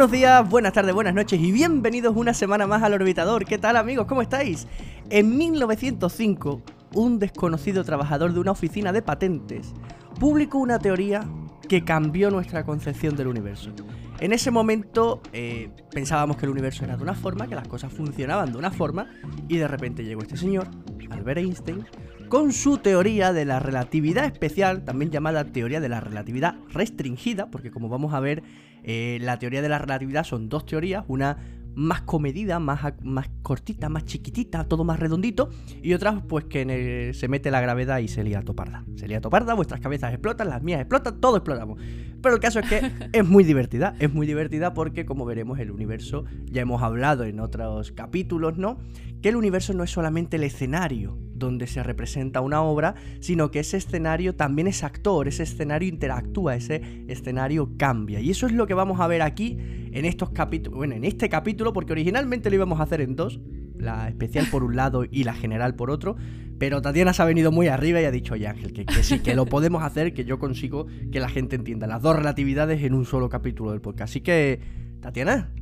[0.00, 3.44] Buenos días, buenas tardes, buenas noches y bienvenidos una semana más al Orbitador.
[3.44, 4.06] ¿Qué tal amigos?
[4.06, 4.66] ¿Cómo estáis?
[5.10, 6.62] En 1905,
[6.94, 9.74] un desconocido trabajador de una oficina de patentes
[10.18, 11.20] publicó una teoría
[11.68, 13.72] que cambió nuestra concepción del universo.
[14.20, 17.92] En ese momento eh, pensábamos que el universo era de una forma, que las cosas
[17.92, 19.06] funcionaban de una forma,
[19.48, 20.66] y de repente llegó este señor,
[21.10, 21.84] Albert Einstein,
[22.30, 27.70] con su teoría de la relatividad especial, también llamada teoría de la relatividad restringida, porque
[27.70, 28.42] como vamos a ver,
[28.82, 31.38] eh, la teoría de la relatividad son dos teorías, una
[31.74, 35.50] más comedida, más, más cortita, más chiquitita, todo más redondito,
[35.82, 38.84] y otras pues que se mete la gravedad y se lía toparda.
[38.96, 41.80] Se lía toparda, vuestras cabezas explotan, las mías explotan, todo explotamos.
[42.22, 45.70] Pero el caso es que es muy divertida, es muy divertida porque como veremos el
[45.70, 48.78] universo, ya hemos hablado en otros capítulos, ¿no?
[49.22, 53.60] Que el universo no es solamente el escenario donde se representa una obra, sino que
[53.60, 58.20] ese escenario también es actor, ese escenario interactúa, ese escenario cambia.
[58.20, 59.58] Y eso es lo que vamos a ver aquí
[59.92, 63.40] en estos capítulos, bueno, en este capítulo, porque originalmente lo íbamos a hacer en dos,
[63.76, 66.16] la especial por un lado y la general por otro,
[66.60, 69.20] pero Tatiana se ha venido muy arriba y ha dicho, oye Ángel, que, que sí,
[69.20, 72.92] que lo podemos hacer, que yo consigo que la gente entienda las dos relatividades en
[72.92, 74.10] un solo capítulo del podcast.
[74.10, 74.60] Así que,
[75.00, 75.54] Tatiana,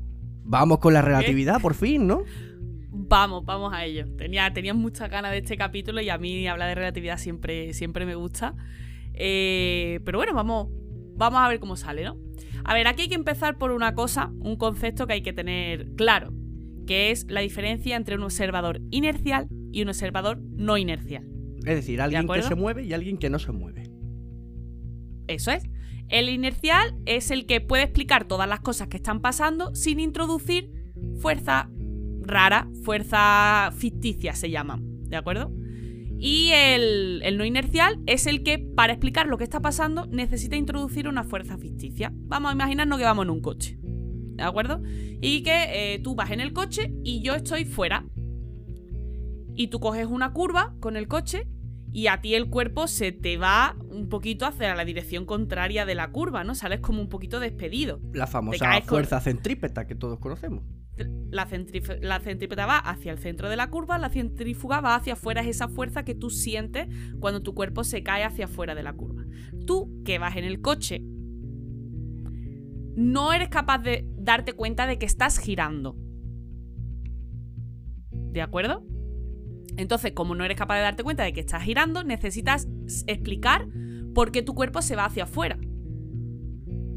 [0.42, 2.24] vamos con la relatividad, por fin, ¿no?
[2.90, 4.06] Vamos, vamos a ello.
[4.16, 8.04] Tenía, tenía muchas ganas de este capítulo y a mí hablar de relatividad siempre, siempre
[8.04, 8.56] me gusta.
[9.14, 10.66] Eh, pero bueno, vamos,
[11.14, 12.16] vamos a ver cómo sale, ¿no?
[12.64, 15.94] A ver, aquí hay que empezar por una cosa, un concepto que hay que tener
[15.94, 16.32] claro,
[16.88, 21.28] que es la diferencia entre un observador inercial y un observador no inercial.
[21.58, 23.90] Es decir, alguien que se mueve y alguien que no se mueve.
[25.26, 25.64] Eso es.
[26.08, 30.70] El inercial es el que puede explicar todas las cosas que están pasando sin introducir
[31.20, 31.70] fuerza
[32.22, 35.52] rara, fuerza ficticia se llaman, ¿de acuerdo?
[36.18, 41.06] Y el, no inercial es el que, para explicar lo que está pasando, necesita introducir
[41.06, 42.12] una fuerza ficticia.
[42.12, 44.82] Vamos a imaginarnos que vamos en un coche, ¿de acuerdo?
[45.20, 48.04] Y que eh, tú vas en el coche y yo estoy fuera.
[49.58, 51.46] Y tú coges una curva con el coche
[51.92, 55.94] y a ti el cuerpo se te va un poquito hacia la dirección contraria de
[55.94, 56.54] la curva, ¿no?
[56.54, 58.00] Sales como un poquito despedido.
[58.14, 60.62] La famosa fuerza centrípeta que todos conocemos
[61.30, 65.48] la, centrípeta va hacia el centro de la curva, la centrífuga va hacia afuera, es
[65.48, 66.88] esa fuerza que tú sientes
[67.20, 69.24] cuando tu cuerpo se cae hacia afuera de la curva.
[69.66, 71.02] Tú, que vas en el coche,
[72.96, 75.96] no eres capaz de darte cuenta de que estás girando.
[78.10, 78.84] ¿De acuerdo?
[79.78, 82.68] Entonces, como no eres capaz de darte cuenta de que estás girando, necesitas
[83.06, 83.68] explicar
[84.12, 85.56] por qué tu cuerpo se va hacia afuera.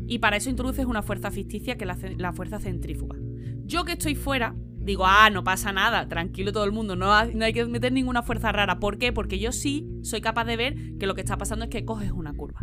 [0.07, 3.17] Y para eso introduces una fuerza ficticia que es la fuerza centrífuga.
[3.65, 7.53] Yo que estoy fuera, digo, ah, no pasa nada, tranquilo todo el mundo, no, hay
[7.53, 8.79] que meter ninguna fuerza rara.
[8.79, 9.13] ¿Por qué?
[9.13, 12.11] Porque yo sí soy capaz de ver que lo que está pasando es que coges
[12.11, 12.61] una curva.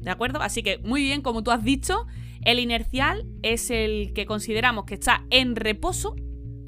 [0.00, 0.42] ¿De acuerdo?
[0.42, 2.06] Así que muy bien, como tú has dicho,
[2.44, 6.16] el inercial es el que consideramos que está en reposo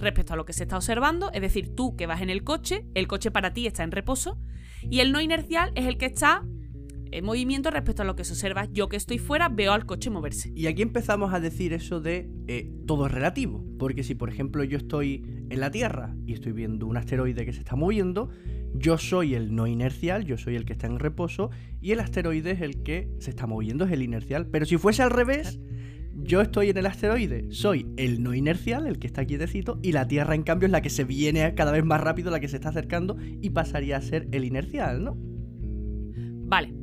[0.03, 2.85] respecto a lo que se está observando, es decir, tú que vas en el coche,
[2.95, 4.39] el coche para ti está en reposo,
[4.83, 6.45] y el no inercial es el que está
[7.21, 8.67] movimiento respecto a lo que se observa.
[8.73, 10.51] Yo que estoy fuera veo al coche moverse.
[10.55, 13.63] Y aquí empezamos a decir eso de eh, todo es relativo.
[13.79, 17.53] Porque si por ejemplo yo estoy en la Tierra y estoy viendo un asteroide que
[17.53, 18.31] se está moviendo,
[18.75, 21.51] yo soy el no inercial, yo soy el que está en reposo
[21.83, 24.47] y el asteroide es el que se está moviendo, es el inercial.
[24.47, 25.61] Pero si fuese al revés,
[26.15, 30.07] yo estoy en el asteroide, soy el no inercial, el que está quietecito, y la
[30.07, 32.57] Tierra en cambio es la que se viene cada vez más rápido, la que se
[32.57, 35.17] está acercando y pasaría a ser el inercial, ¿no?
[36.53, 36.75] Vale.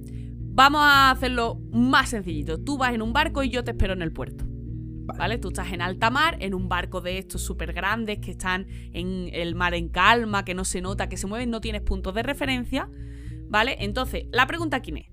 [0.52, 2.60] Vamos a hacerlo más sencillito.
[2.60, 4.46] Tú vas en un barco y yo te espero en el puerto.
[4.48, 5.38] ¿Vale?
[5.38, 9.30] Tú estás en alta mar, en un barco de estos súper grandes que están en
[9.32, 12.24] el mar en calma, que no se nota, que se mueven, no tienes puntos de
[12.24, 12.90] referencia.
[13.48, 13.78] ¿Vale?
[13.80, 15.08] Entonces, la pregunta quién es.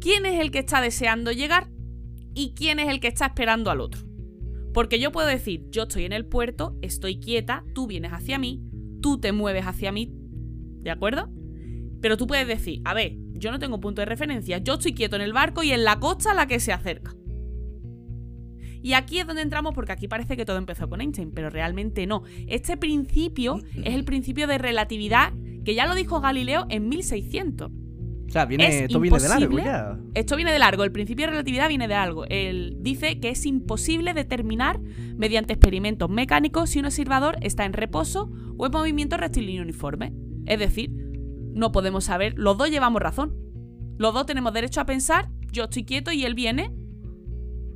[0.00, 1.68] ¿Quién es el que está deseando llegar
[2.34, 4.02] y quién es el que está esperando al otro?
[4.72, 8.62] Porque yo puedo decir, yo estoy en el puerto, estoy quieta, tú vienes hacia mí,
[9.02, 10.12] tú te mueves hacia mí,
[10.80, 11.30] ¿de acuerdo?
[12.00, 14.58] Pero tú puedes decir, a ver, yo no tengo punto de referencia.
[14.58, 17.14] Yo estoy quieto en el barco y en la costa la que se acerca.
[18.82, 22.06] Y aquí es donde entramos porque aquí parece que todo empezó con Einstein, pero realmente
[22.06, 22.24] no.
[22.48, 25.32] Este principio es el principio de relatividad
[25.64, 27.70] que ya lo dijo Galileo en 1600.
[28.26, 29.98] O sea, viene, esto viene de largo ya.
[30.14, 32.24] Esto viene de largo, el principio de relatividad viene de algo.
[32.28, 34.80] Él dice que es imposible determinar
[35.16, 40.14] mediante experimentos mecánicos si un observador está en reposo o en movimiento rectilíneo uniforme.
[40.46, 40.90] Es decir,
[41.54, 42.34] no podemos saber.
[42.36, 43.34] Los dos llevamos razón.
[43.98, 46.72] Los dos tenemos derecho a pensar, yo estoy quieto y él viene.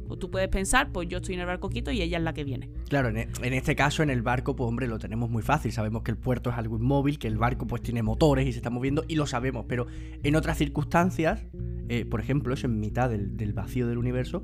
[0.09, 2.35] O tú puedes pensar, pues yo estoy en el barco quieto y ella es la
[2.35, 2.71] que viene.
[2.89, 5.73] Claro, en, e, este caso, en el barco, pues hombre, lo tenemos muy fácil.
[5.73, 8.59] Sabemos que el puerto es algo inmóvil, que el barco pues tiene motores y se
[8.59, 9.67] está moviendo y lo sabemos.
[9.69, 9.87] Pero
[10.23, 11.45] en otras circunstancias,
[11.89, 14.43] eh, por ejemplo, eso en mitad del, vacío del universo,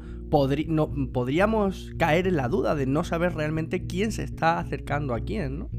[0.69, 5.21] no, podríamos caer en la duda de no saber realmente quién se está acercando a
[5.21, 5.71] quién, ¿no?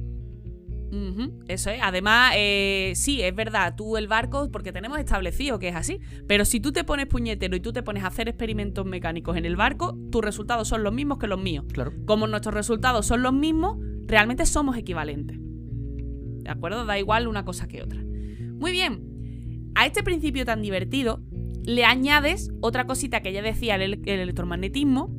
[1.47, 1.79] Eso es.
[1.81, 6.45] Además, eh, sí, es verdad, tú el barco, porque tenemos establecido que es así, pero
[6.45, 9.55] si tú te pones puñetero y tú te pones a hacer experimentos mecánicos en el
[9.55, 11.65] barco, tus resultados son los mismos que los míos.
[11.71, 11.93] Claro.
[12.05, 15.37] Como nuestros resultados son los mismos, realmente somos equivalentes.
[15.39, 16.85] ¿De acuerdo?
[16.85, 18.01] Da igual una cosa que otra.
[18.01, 19.71] Muy bien.
[19.75, 21.21] A este principio tan divertido
[21.65, 25.15] le añades otra cosita que ya decía el, el electromagnetismo,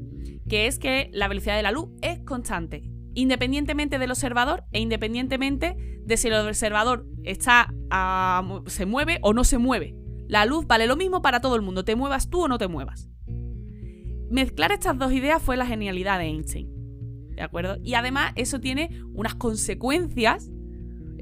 [0.49, 5.77] que es que la velocidad de la luz es constante independientemente del observador e independientemente
[6.05, 7.73] de si el observador está
[8.67, 9.97] se mueve o no se mueve.
[10.29, 12.69] La luz vale lo mismo para todo el mundo, te muevas tú o no te
[12.69, 13.09] muevas.
[14.31, 16.69] Mezclar estas dos ideas fue la genialidad de Einstein.
[17.37, 17.77] ¿De acuerdo?
[17.83, 20.51] Y además eso tiene unas consecuencias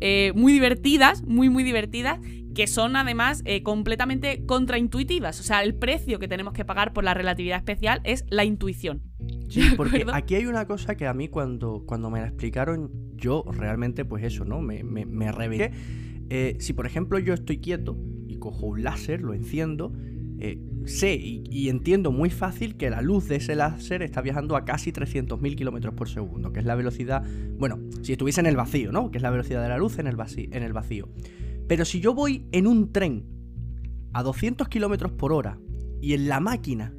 [0.01, 2.21] eh, muy divertidas, muy, muy divertidas,
[2.55, 5.41] que son además eh, completamente contraintuitivas.
[5.41, 9.03] O sea, el precio que tenemos que pagar por la relatividad especial es la intuición.
[9.49, 13.45] Sí, porque aquí hay una cosa que a mí cuando, cuando me la explicaron, yo
[13.53, 14.61] realmente, pues eso, ¿no?
[14.61, 15.31] Me, me, me
[16.35, 19.93] eh, si por ejemplo yo estoy quieto y cojo un láser, lo enciendo,
[20.39, 24.65] eh, sé y, entiendo muy fácil que la luz de ese láser está viajando a
[24.65, 27.23] casi 300.000 kilómetros por segundo, que es la velocidad,
[27.59, 29.11] bueno, si estuviese en el vacío, ¿no?
[29.11, 31.09] Que es la velocidad de la luz en el, en el vacío.
[31.69, 33.27] Pero si yo voy en un tren
[34.13, 35.59] a 200 kilómetros por hora
[36.01, 36.95] y en la máquina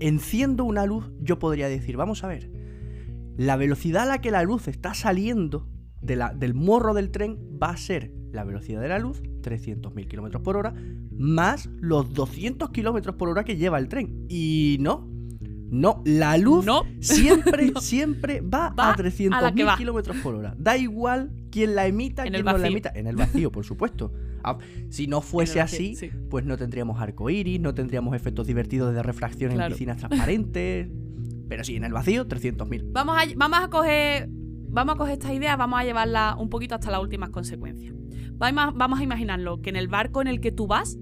[0.00, 2.50] enciendo una luz, yo podría decir, vamos a ver,
[3.36, 5.68] la velocidad a la que la luz está saliendo
[6.00, 10.08] de la, del morro del tren va a ser la velocidad de la luz, 300.000
[10.08, 10.74] km por hora,
[11.10, 14.26] más los 200 km por hora que lleva el tren.
[14.28, 15.08] Y no,
[15.70, 16.66] no, la luz
[17.00, 20.54] siempre, siempre va, a 300.000 kilómetros por hora.
[20.58, 22.92] Da igual quién la emita, quién no la emita.
[22.94, 24.12] En el vacío, por supuesto.
[24.42, 24.58] Ah,
[24.88, 25.96] si no fuese así,
[26.30, 30.88] pues no tendríamos arcoiris, no tendríamos efectos divertidos de refracción en piscinas transparentes.
[31.48, 32.88] Pero sí, en el vacío, 300.000.
[32.92, 34.28] Vamos a, vamos a coger.
[34.70, 37.94] Vamos a coger esta idea, vamos a llevarla un poquito hasta las últimas consecuencias.
[38.34, 40.98] Vamos a imaginarlo que en el barco en el que tú vas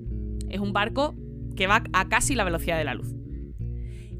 [0.49, 1.14] es un barco
[1.56, 3.14] que va a casi la velocidad de la luz.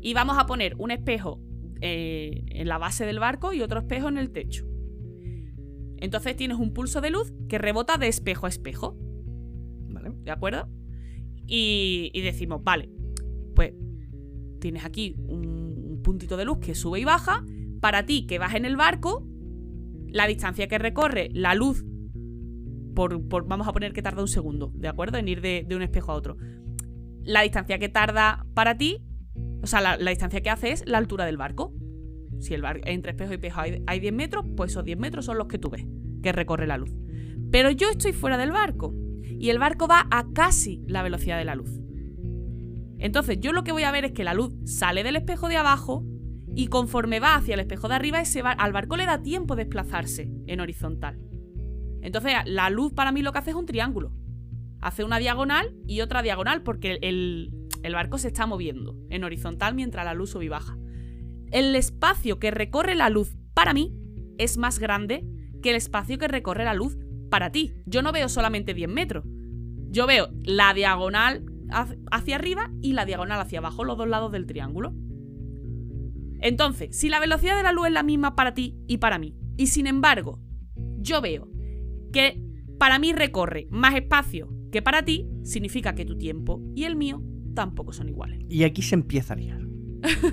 [0.00, 1.40] Y vamos a poner un espejo
[1.81, 4.67] eh, en la base del barco y otro espejo en el techo.
[5.98, 8.96] Entonces tienes un pulso de luz que rebota de espejo a espejo.
[9.88, 10.12] ¿Vale?
[10.22, 10.69] ¿De acuerdo?
[11.46, 12.90] Y, decimos, vale,
[13.54, 13.72] pues
[14.60, 17.44] tienes aquí un, puntito de luz que sube y baja.
[17.81, 19.26] Para ti que vas en el barco,
[20.08, 21.84] la distancia que recorre la luz,
[22.94, 25.19] por, vamos a poner que tarda un segundo, ¿de acuerdo?
[25.19, 26.37] En ir de, de un espejo a otro.
[27.22, 29.02] La distancia que tarda para ti
[29.62, 31.75] o sea, la, distancia que hace es la altura del barco.
[32.38, 35.24] Si el barco entre espejo y espejo hay, hay 10 metros, pues esos 10 metros
[35.24, 35.86] son los que tú ves,
[36.22, 36.90] que recorre la luz.
[37.50, 41.44] Pero yo estoy fuera del barco y el barco va a casi la velocidad de
[41.44, 41.70] la luz.
[42.98, 45.56] Entonces yo lo que voy a ver es que la luz sale del espejo de
[45.56, 46.04] abajo
[46.54, 48.22] y conforme va hacia el espejo de arriba,
[48.58, 51.18] al barco le da tiempo de desplazarse en horizontal.
[52.00, 54.12] Entonces la luz para mí lo que hace es un triángulo.
[54.80, 57.52] Hace una diagonal y otra diagonal porque el,
[57.82, 60.78] el barco se está moviendo en horizontal mientras la luz sube y baja.
[61.56, 63.91] El espacio que recorre la luz para mí
[64.37, 65.26] es más grande
[65.62, 66.98] que el espacio que recorre la luz
[67.31, 67.72] para ti.
[67.86, 69.25] Yo no veo solamente 10 metros.
[69.89, 71.46] Yo veo la diagonal
[72.13, 74.93] hacia arriba y la diagonal hacia abajo, los dos lados del triángulo.
[76.41, 79.34] Entonces, si la velocidad de la luz es la misma para ti y para mí,
[79.56, 80.39] y sin embargo,
[80.98, 81.48] yo veo
[82.13, 82.39] que
[82.79, 87.22] para mí recorre más espacio que para ti, significa que tu tiempo y el mío
[87.55, 88.41] tampoco son iguales.
[88.51, 89.66] Y aquí se empieza a liar.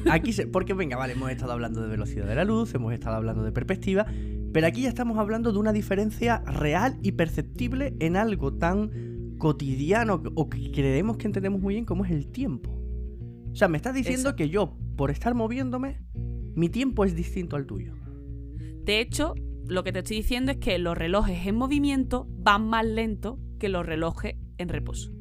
[0.10, 3.16] Aquí se, porque venga, vale, hemos estado hablando de velocidad de la luz, hemos estado
[3.16, 4.06] hablando de perspectiva,
[4.52, 10.22] pero aquí ya estamos hablando de una diferencia real y perceptible en algo tan cotidiano
[10.36, 12.72] o que creemos que entendemos muy bien como es el tiempo.
[13.52, 16.02] O sea, me estás diciendo que yo, por estar moviéndome,
[16.56, 17.94] mi tiempo es distinto al tuyo.
[18.84, 19.34] De hecho,
[19.68, 23.70] lo que te estoy diciendo es que los relojes en movimiento van más lento que
[23.70, 25.12] los relojes en reposo.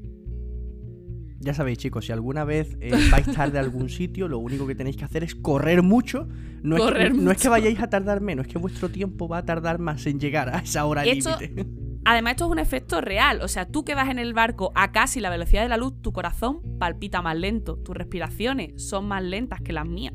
[1.42, 4.74] Ya sabéis, chicos, si alguna vez eh, vais tarde a algún sitio, lo único que
[4.74, 6.28] tenéis que hacer es correr mucho.
[6.62, 9.38] No, es, que, no es que vayáis a tardar menos, es que vuestro tiempo va
[9.38, 11.66] a tardar más en llegar a esa hora límite.
[12.04, 13.40] Además, esto es un efecto real.
[13.42, 16.00] O sea, tú que vas en el barco a casi la velocidad de la luz,
[16.02, 20.14] tu corazón palpita más lento, tus respiraciones son más lentas que las mías.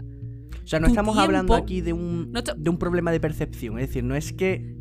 [0.64, 3.80] O sea, no estamos hablando aquí de un, de un problema de percepción.
[3.80, 4.76] Es decir, no es que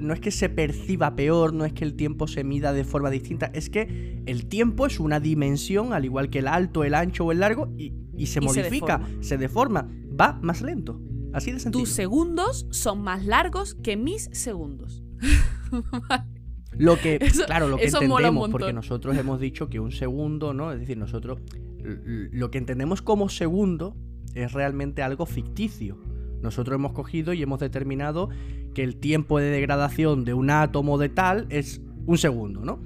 [0.00, 3.10] no es que se perciba peor, no es que el tiempo se mida de forma
[3.10, 7.24] distinta, es que el tiempo es una dimensión, al igual que el alto, el ancho
[7.24, 7.92] o el largo, y,
[8.26, 9.88] se modifica, se deforma.
[10.20, 11.00] va más lento.
[11.32, 11.84] Así de sencillo.
[11.84, 15.02] Tus segundos son más largos que mis segundos.
[16.72, 20.72] Lo que, Eso- claro, lo que entendemos, porque nosotros hemos dicho que un segundo, ¿no?
[20.72, 21.40] Es decir, nosotros
[21.82, 23.96] lo que entendemos como segundo
[24.34, 25.98] es realmente algo ficticio.
[26.42, 28.30] Nosotros hemos cogido y hemos determinado
[28.74, 32.80] que el tiempo de degradación de un átomo de tal es un segundo, ¿no?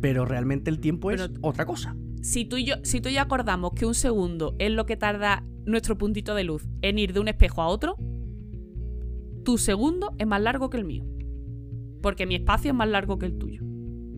[0.00, 1.96] Pero realmente el tiempo es otra cosa.
[2.22, 4.96] Si tú, y yo, si tú y yo acordamos que un segundo es lo que
[4.96, 7.96] tarda nuestro puntito de luz en ir de un espejo a otro,
[9.44, 11.04] tu segundo es más largo que el mío.
[12.02, 13.62] Porque mi espacio es más largo que el tuyo.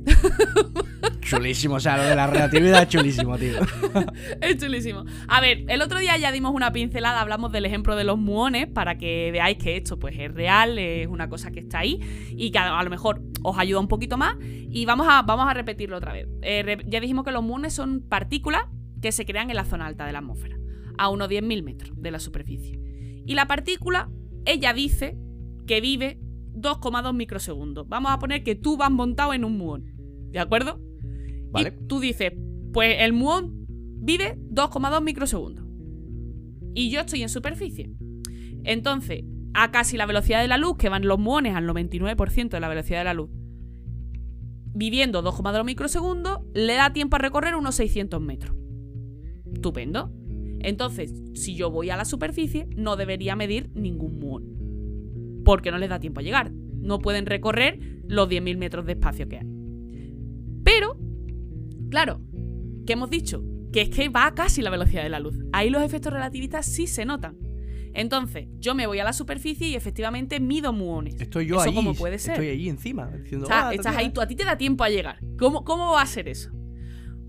[1.29, 3.59] Chulísimo, o sea, lo de la relatividad es chulísimo, tío.
[4.41, 5.05] Es chulísimo.
[5.27, 8.67] A ver, el otro día ya dimos una pincelada, hablamos del ejemplo de los muones
[8.67, 12.51] para que veáis que esto pues es real, es una cosa que está ahí y
[12.51, 14.37] que a, lo mejor os ayuda un poquito más.
[14.41, 16.27] Y vamos a, vamos a repetirlo otra vez.
[16.43, 18.63] Eh, ya dijimos que los muones son partículas
[19.03, 20.57] que se crean en la zona alta de la atmósfera,
[20.97, 22.81] a unos 10.000 metros de la superficie.
[23.27, 24.11] Y la partícula,
[24.47, 25.19] ella dice
[25.67, 26.19] que vive
[26.55, 27.87] 2,2 microsegundos.
[27.89, 29.95] Vamos a poner que tú vas montado en un muón,
[30.31, 30.81] ¿de acuerdo?
[31.51, 31.75] Vale.
[31.81, 32.33] Y tú dices,
[32.73, 33.67] pues el muón
[34.01, 35.65] vive 2,2 microsegundos.
[36.75, 37.91] Y yo estoy en superficie.
[38.65, 39.25] Entonces,
[39.55, 42.69] a casi la velocidad de la luz, que van los muones al 99% de la
[42.69, 43.31] velocidad de la luz,
[44.75, 48.55] viviendo 2,2 microsegundos, le da tiempo a recorrer unos 600 metros.
[49.53, 50.13] Estupendo.
[50.61, 55.43] Entonces, si yo voy a la superficie, no debería medir ningún muón.
[55.45, 56.53] Porque no les da tiempo a llegar.
[56.53, 59.47] No pueden recorrer los 10.000 metros de espacio que hay.
[60.63, 60.97] Pero,
[61.91, 62.21] claro,
[62.87, 63.45] ¿qué hemos dicho?
[63.73, 65.39] Que es que va a casi la velocidad de la luz.
[65.53, 67.37] Ahí los efectos relativistas sí se notan.
[67.95, 71.21] Entonces, yo me voy a la superficie y efectivamente mido muones.
[71.21, 71.75] Estoy yo ¿Eso ahí.
[71.75, 72.35] cómo puede ser?
[72.35, 73.47] Estoy ahí encima, diciendo.
[73.47, 73.99] O sea, "Ah, estás tata".
[73.99, 75.19] ahí, tú, a ti te da tiempo a llegar.
[75.39, 76.51] ¿Cómo, cómo va a ser eso?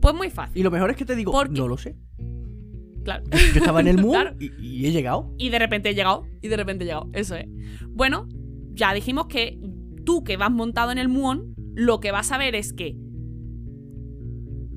[0.02, 0.60] Pues muy fácil.
[0.60, 1.96] Y lo mejor es que te digo, Porque- no lo sé.
[3.04, 3.24] Claro.
[3.32, 4.36] Yo estaba en el mundo Claro.
[4.40, 5.34] y, y he llegado.
[5.38, 6.26] Y de repente he llegado.
[6.42, 7.10] Y de repente he llegado.
[7.14, 7.46] Eso es.
[7.90, 8.28] Bueno,
[8.74, 9.60] ya dijimos que
[10.06, 12.96] tú que vas montado en el muón, lo que vas a ver es que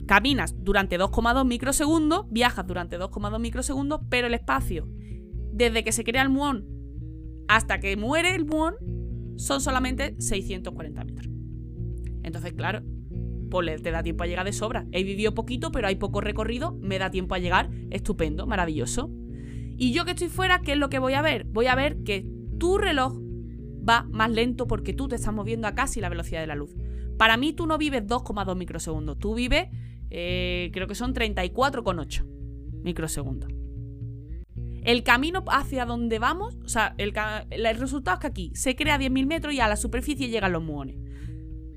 [0.07, 4.89] caminas durante 2,2 microsegundos, viajas durante 2,2 microsegundos, pero el espacio,
[5.53, 6.67] desde que se crea el muón
[7.49, 8.75] hasta que muere el muón,
[9.37, 11.29] son solamente 640 metros.
[12.23, 12.83] Entonces, claro,
[13.51, 14.87] pues te da tiempo a llegar de sobra.
[14.93, 19.11] He vivido poquito, pero hay poco recorrido, me da tiempo a llegar, estupendo, maravilloso.
[19.77, 21.45] Y yo que estoy fuera, ¿qué es lo que voy a ver?
[21.45, 22.27] Voy a ver que
[22.59, 23.19] tu reloj
[23.87, 26.75] va más lento porque tú te estás moviendo a casi la velocidad de la luz.
[27.19, 29.69] Para mí tú no vives 2,2 microsegundos, tú vives,
[30.15, 32.25] eh, creo que son 34,8
[32.83, 33.51] microsegundos.
[34.85, 37.15] El camino hacia donde vamos, o sea, el,
[37.51, 40.63] el resultado es que aquí se crea 10.000 metros y a la superficie llegan los
[40.63, 40.97] muones.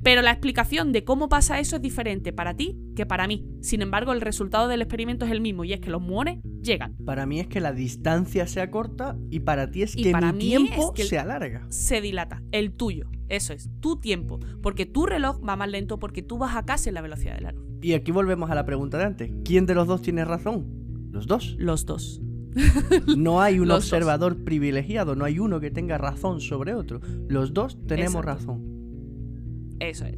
[0.03, 3.43] Pero la explicación de cómo pasa eso es diferente para ti que para mí.
[3.61, 6.95] Sin embargo, el resultado del experimento es el mismo y es que los muones llegan.
[7.05, 10.31] Para mí es que la distancia sea corta y para ti es Y que para
[10.31, 11.65] mi tiempo es que se alarga.
[11.69, 12.43] se dilata.
[12.51, 13.09] El tuyo.
[13.29, 14.39] Eso es, tu tiempo.
[14.61, 17.41] Porque tu reloj va más lento porque tú vas a casi en la velocidad de
[17.41, 17.65] la luz.
[17.85, 19.31] Y aquí volvemos a la pregunta de antes.
[19.43, 20.65] ¿Quién de los dos tiene razón?
[21.11, 21.55] Los dos.
[21.59, 22.19] Los dos.
[23.15, 23.83] No hay un dos.
[23.83, 26.99] observador privilegiado, no hay uno que tenga razón sobre otro.
[27.27, 28.39] Los dos tenemos Exacto.
[28.47, 29.75] razón.
[29.79, 30.17] Eso es.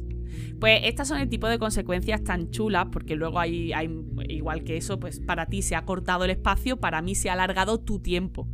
[0.58, 3.90] Pues estas son el tipo de consecuencias tan chulas, porque luego hay, hay
[4.30, 7.34] igual que eso, pues para ti se ha cortado el espacio, para mí se ha
[7.34, 8.48] alargado tu tiempo.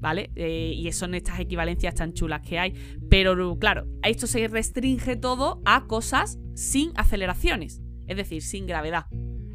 [0.00, 0.32] ¿Vale?
[0.34, 2.74] Eh, y son estas equivalencias tan chulas que hay.
[3.08, 7.80] Pero claro, a esto se restringe todo a cosas sin aceleraciones,
[8.10, 9.06] es decir, sin gravedad.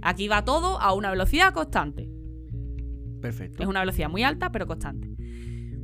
[0.02, 2.10] Aquí va todo a una velocidad constante.
[3.22, 3.62] Perfecto.
[3.62, 5.10] Es una velocidad muy alta, pero constante.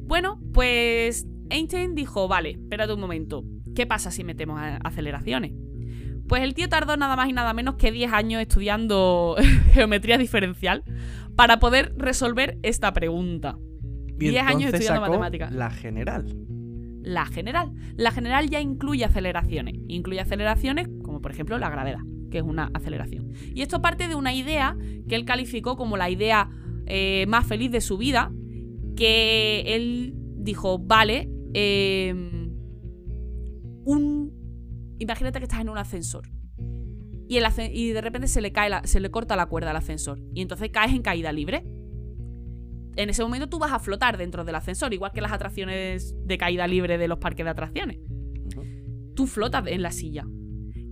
[0.06, 3.44] Bueno, pues Einstein dijo, vale, espérate un momento,
[3.75, 5.51] ¿qué pasa si metemos aceleraciones?
[6.30, 9.36] Pues el tío tardó nada más y nada menos que 10 años estudiando
[9.74, 10.86] geometría diferencial
[11.36, 13.58] para poder resolver esta pregunta.
[14.18, 15.51] Y 10 años estudiando sacó matemáticas.
[15.51, 16.38] La general.
[17.01, 17.74] La general.
[17.98, 19.75] La general ya incluye aceleraciones.
[19.90, 22.00] Incluye aceleraciones como por ejemplo la gravedad,
[22.32, 23.32] que es una aceleración.
[23.54, 24.76] Y esto parte de una idea
[25.08, 26.50] que él calificó como la idea
[26.88, 28.32] eh, más feliz de su vida,
[28.96, 32.14] que él dijo, vale, eh,
[33.86, 34.32] un...
[34.98, 36.28] Imagínate que estás en un ascensor.
[37.28, 39.78] Y, el y de repente se le, cae la- se le corta la cuerda al
[39.78, 40.20] ascensor.
[40.34, 41.64] Y entonces caes en caída libre
[42.98, 46.38] en ese momento tú vas a flotar dentro del ascensor, igual que las atracciones de
[46.38, 48.00] caída libre de los parques de atracciones.
[49.16, 50.26] Tú flotas en la silla.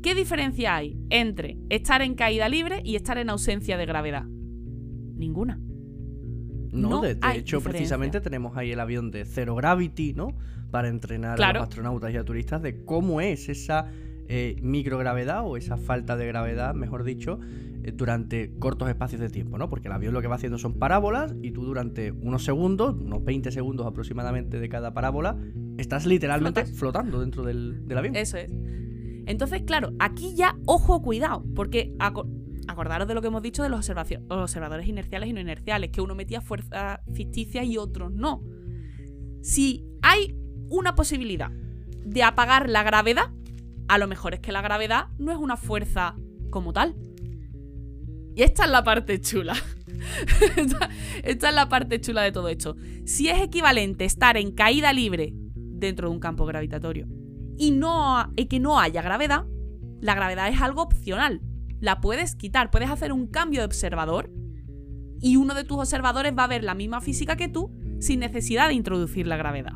[0.01, 4.23] ¿Qué diferencia hay entre estar en caída libre y estar en ausencia de gravedad?
[4.25, 5.59] Ninguna.
[6.71, 7.59] No, No de, hecho, diferencia.
[7.59, 10.37] precisamente tenemos ahí el avión de Zero Gravity, ¿no?
[10.71, 13.89] Para entrenar a los astronautas y a turistas de cómo es esa
[14.31, 17.39] eh, microgravedad o esa falta de gravedad, mejor dicho,
[17.83, 19.69] eh, durante cortos espacios de tiempo, ¿no?
[19.69, 23.25] Porque el avión lo que va haciendo son parábolas y tú durante unos segundos, unos
[23.25, 25.35] 20 segundos aproximadamente de cada parábola,
[25.79, 28.15] estás literalmente flotando dentro del, avión.
[28.15, 28.49] Eso es.
[29.29, 31.93] Entonces, claro, aquí ya, ojo, cuidado, porque
[32.67, 36.15] acordaros de lo que hemos dicho de los observadores inerciales y no inerciales, que uno
[36.15, 38.41] metía fuerza ficticia y otros no.
[39.43, 40.35] Si hay
[40.69, 43.25] una posibilidad de apagar la gravedad,
[43.87, 46.15] a lo mejor es que la gravedad no es una fuerza
[46.49, 46.95] como tal.
[48.35, 49.53] Y esta es la parte chula.
[50.55, 50.89] esta,
[51.23, 52.75] es la parte chula de todo esto.
[53.05, 57.18] Si es equivalente estar en caída libre dentro de un campo gravitatorio
[57.59, 59.45] y, no, y que no haya gravedad,
[60.01, 61.41] la gravedad es algo opcional.
[61.79, 64.31] La puedes quitar, puedes hacer un cambio de observador
[65.21, 68.69] y uno de tus observadores va a ver la misma física que tú sin necesidad
[68.69, 69.73] de introducir la gravedad.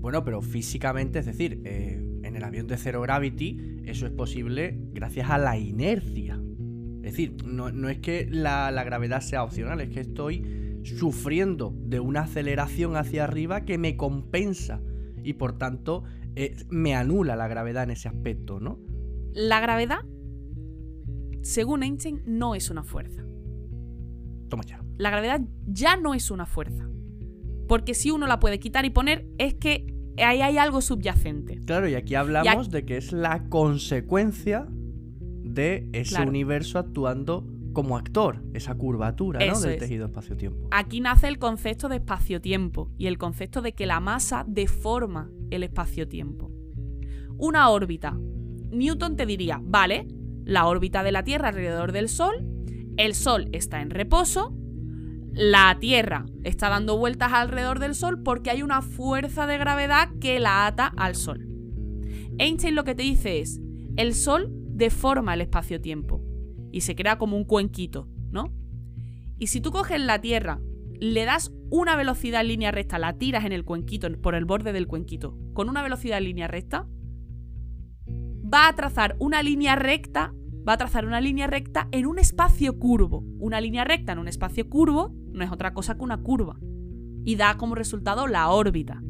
[0.00, 4.78] Bueno, pero físicamente, es decir, eh, en el avión de Zero Gravity eso es posible
[4.92, 6.40] gracias a la inercia.
[7.02, 12.22] Es decir, no, es que la, gravedad sea opcional, es que estoy sufriendo de una
[12.22, 14.80] aceleración hacia arriba que me compensa
[15.22, 16.04] y por tanto
[16.36, 18.78] eh, me anula la gravedad en ese aspecto, ¿no?
[19.34, 20.00] La gravedad,
[21.42, 23.24] según Einstein, no es una fuerza.
[24.48, 24.82] Toma ya.
[24.98, 26.88] La gravedad ya no es una fuerza.
[27.68, 29.86] Porque si uno la puede quitar y poner, es que
[30.18, 31.60] ahí hay algo subyacente.
[31.64, 38.42] Claro, y aquí hablamos de que es la consecuencia de ese universo actuando como actor,
[38.54, 40.68] esa curvatura del tejido espacio-tiempo.
[40.70, 45.62] Aquí nace el concepto de espacio-tiempo y el concepto de que la masa deforma el
[45.62, 46.50] espacio-tiempo.
[47.38, 48.16] Una órbita.
[48.70, 50.06] Newton te diría, vale,
[50.44, 52.46] la órbita de la Tierra alrededor del Sol,
[52.96, 54.54] el Sol está en reposo,
[55.32, 60.40] la Tierra está dando vueltas alrededor del Sol porque hay una fuerza de gravedad que
[60.40, 61.48] la ata al Sol.
[62.38, 63.60] Einstein lo que te dice es,
[63.96, 66.31] el Sol deforma el espacio-tiempo
[66.72, 68.52] y se crea como un cuenquito, ¿no?
[69.38, 70.60] Y si tú coges la Tierra,
[71.00, 74.72] le das una velocidad en línea recta, la tiras en el cuenquito, por el borde
[74.72, 76.86] del cuenquito, con una velocidad en línea recta,
[78.52, 80.32] va a trazar una línea recta,
[80.66, 83.24] va a trazar una línea recta en un espacio curvo.
[83.38, 86.58] Una línea recta en un espacio curvo no es otra cosa que una curva.
[87.24, 89.02] Y da como resultado la órbita.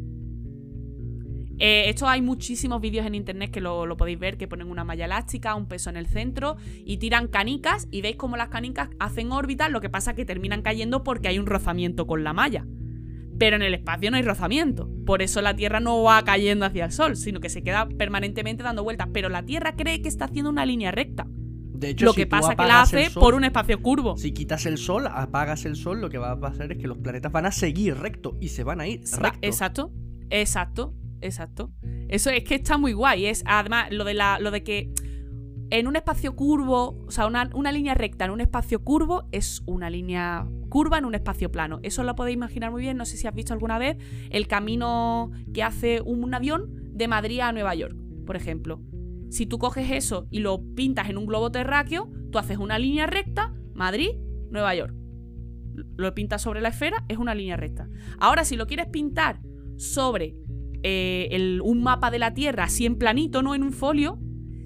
[1.65, 5.05] Eh, esto hay muchísimos vídeos en internet que lo, podéis ver, que ponen una malla
[5.05, 9.31] elástica, un peso en el centro y tiran canicas y veis cómo las canicas hacen
[9.31, 12.67] órbitas, lo que pasa es que terminan cayendo porque hay un rozamiento con la malla.
[13.39, 14.91] Pero en el espacio no hay rozamiento.
[15.07, 18.65] Por eso la Tierra no va cayendo hacia el Sol, sino que se queda permanentemente
[18.65, 19.11] dando vueltas.
[19.13, 21.29] Pero la Tierra cree que está haciendo una línea recta.
[21.29, 24.17] De hecho, lo que pasa es que la hace por un espacio curvo.
[24.17, 26.99] Si quitas el sol, apagas el sol, lo que va a pasar es que los
[26.99, 29.39] planetas van a seguir recto y se van a ir recto.
[29.43, 29.93] Exacto,
[30.29, 31.73] exacto exacto.
[32.09, 33.27] Eso es que está muy guay.
[33.27, 34.39] Es además lo de la.
[34.39, 34.93] lo de que
[35.73, 39.89] en un espacio curvo, o sea, una, línea recta en un espacio curvo es una
[39.89, 41.81] línea curva en un espacio plano.
[41.83, 42.99] Eso lo podéis imaginar muy bien.
[42.99, 43.97] No sé si has visto alguna vez
[44.29, 48.83] el camino que hace un avión de Madrid a Nueva York, por ejemplo.
[49.31, 53.07] Si tú coges eso y lo pintas en un globo terráqueo, tú haces una línea
[53.07, 54.11] recta, Madrid,
[54.51, 54.95] Nueva York.
[55.97, 57.89] Lo pintas sobre la esfera, es una línea recta.
[58.19, 59.41] Ahora, si lo quieres pintar
[59.79, 60.37] sobre
[60.83, 64.19] eh, un mapa de la Tierra así en planito, no en un folio,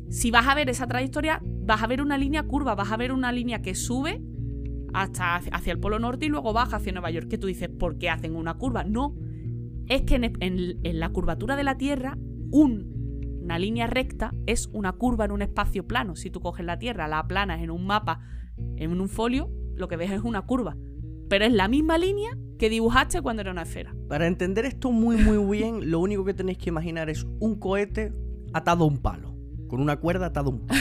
[0.09, 3.13] si vas a ver esa trayectoria, vas a ver una línea curva, vas a ver
[3.13, 4.23] una línea que sube
[4.95, 7.29] hasta hacia el Polo Norte y luego baja hacia Nueva York.
[7.29, 8.85] Que tú dices, ¿por qué hacen una curva?
[8.85, 9.15] No,
[9.89, 12.17] es que en, la curvatura de la Tierra,
[12.51, 16.17] una línea recta es una curva en un espacio plano.
[16.17, 18.21] Si tú coges la Tierra, la planas en un mapa,
[18.77, 20.77] en un folio, lo que ves es una curva.
[21.29, 23.95] Pero es la misma línea que dibujaste cuando era una esfera.
[24.09, 28.13] Para entender esto muy muy bien, lo único que tenéis que imaginar es un cohete
[28.53, 29.37] atado a un palo,
[29.69, 30.81] con una cuerda atado a un palo.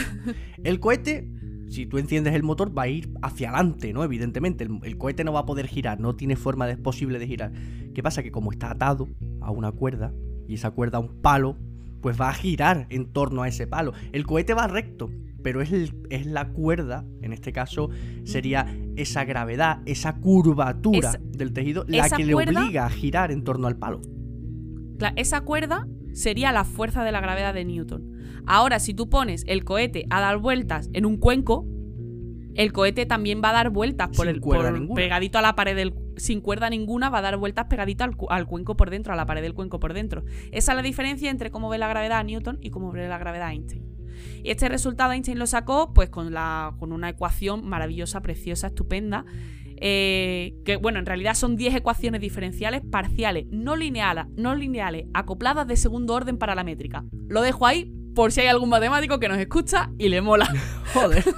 [0.64, 1.30] El cohete,
[1.68, 4.04] si tú enciendes el motor, va a ir hacia adelante, ¿no?
[4.04, 7.52] Evidentemente, el, cohete no va a poder girar, no tiene forma de, posible de girar.
[7.94, 8.22] ¿Qué pasa?
[8.22, 9.08] Que como está atado
[9.40, 10.12] a una cuerda,
[10.48, 11.56] y esa cuerda a un palo,
[12.00, 13.92] pues va a girar en torno a ese palo.
[14.12, 15.10] El cohete va recto,
[15.46, 15.70] pero es,
[16.10, 17.88] es la cuerda, en este caso
[18.24, 23.68] sería esa gravedad, esa curvatura del tejido, la que le obliga a girar en torno
[23.68, 24.00] al palo.
[25.14, 28.42] esa cuerda sería la fuerza de la gravedad de Newton.
[28.44, 31.64] Ahora, si tú pones el cohete a dar vueltas en un cuenco,
[32.56, 34.40] el cohete también va a dar vueltas por el
[34.96, 38.46] pegadito a la pared del sin cuerda ninguna va a dar vueltas pegadito al, al,
[38.46, 40.24] cuenco por dentro, a la pared del cuenco por dentro.
[40.50, 43.52] Esa es la diferencia entre cómo ve la gravedad Newton y cómo ve la gravedad
[43.52, 43.96] Einstein.
[44.42, 49.24] Y este resultado Einstein lo sacó pues con, la, con una ecuación maravillosa, preciosa, estupenda.
[49.78, 55.66] Eh, que bueno, en realidad son 10 ecuaciones diferenciales parciales, no lineales, no lineales, acopladas
[55.66, 57.04] de segundo orden para la métrica.
[57.28, 60.48] Lo dejo ahí por si hay algún matemático que nos escucha y le mola.
[60.94, 61.24] Joder.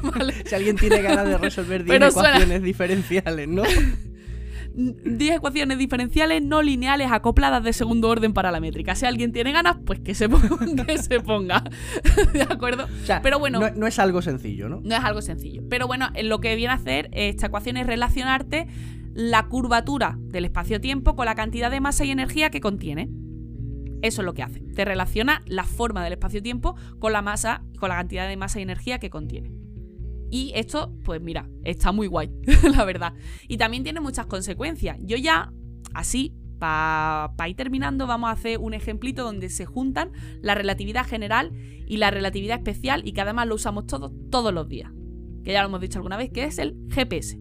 [0.46, 3.64] Si alguien tiene ganas de resolver 10 ecuaciones diferenciales, ¿no?
[4.78, 8.94] 10 ecuaciones diferenciales no lineales acopladas de segundo orden para la métrica.
[8.94, 10.86] Si alguien tiene ganas, pues que se ponga.
[10.86, 11.64] que se ponga.
[12.32, 12.86] ¿De acuerdo?
[13.22, 13.60] Pero bueno.
[13.74, 14.80] No, es algo sencillo, ¿no?
[14.84, 15.62] No es algo sencillo.
[15.68, 18.68] Pero bueno, lo que viene a hacer esta ecuación es relacionarte
[19.14, 23.08] la curvatura del espacio-tiempo con la cantidad de masa y energía que contiene.
[24.00, 24.60] Eso es lo que hace.
[24.60, 28.62] Te relaciona la forma del espacio-tiempo con la masa, con la cantidad de masa y
[28.62, 29.57] energía que contiene.
[30.30, 32.30] Y esto, pues mira, está muy guay,
[32.76, 33.14] la verdad.
[33.48, 34.98] Y también tiene muchas consecuencias.
[35.00, 35.52] Yo ya,
[35.94, 40.12] así, para ir terminando, vamos a hacer un ejemplito donde se juntan
[40.42, 41.52] la relatividad general
[41.86, 44.92] y la relatividad especial y que además lo usamos todos, todos los días.
[45.44, 47.38] Que ya lo hemos dicho alguna vez, que es el GPS.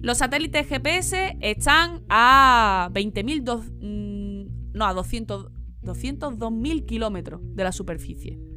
[0.00, 5.48] Los satélites GPS están a 20.000, mm, no, a 200,
[5.82, 8.49] 202.000 kilómetros de la superficie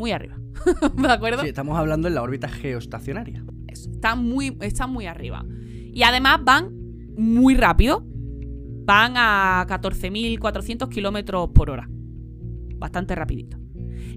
[0.00, 0.36] muy arriba.
[0.96, 1.42] ¿De acuerdo?
[1.42, 3.44] Sí, estamos hablando en la órbita geoestacionaria.
[3.68, 5.44] están muy, están muy arriba.
[5.92, 6.70] Y además van
[7.16, 8.04] muy rápido.
[8.04, 11.88] Van a 14.400 kilómetros por hora.
[11.88, 13.58] Bastante rapidito.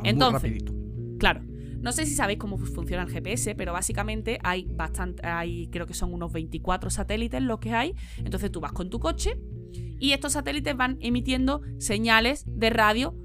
[0.04, 0.64] Entonces,
[1.20, 1.42] claro,
[1.84, 5.94] no sé si sabéis cómo funciona el GPS, pero básicamente hay bastante, hay, creo que
[5.94, 7.94] son unos 24 satélites los que hay.
[8.18, 9.38] Entonces tú vas con tu coche
[10.00, 13.16] y estos satélites van emitiendo señales de radio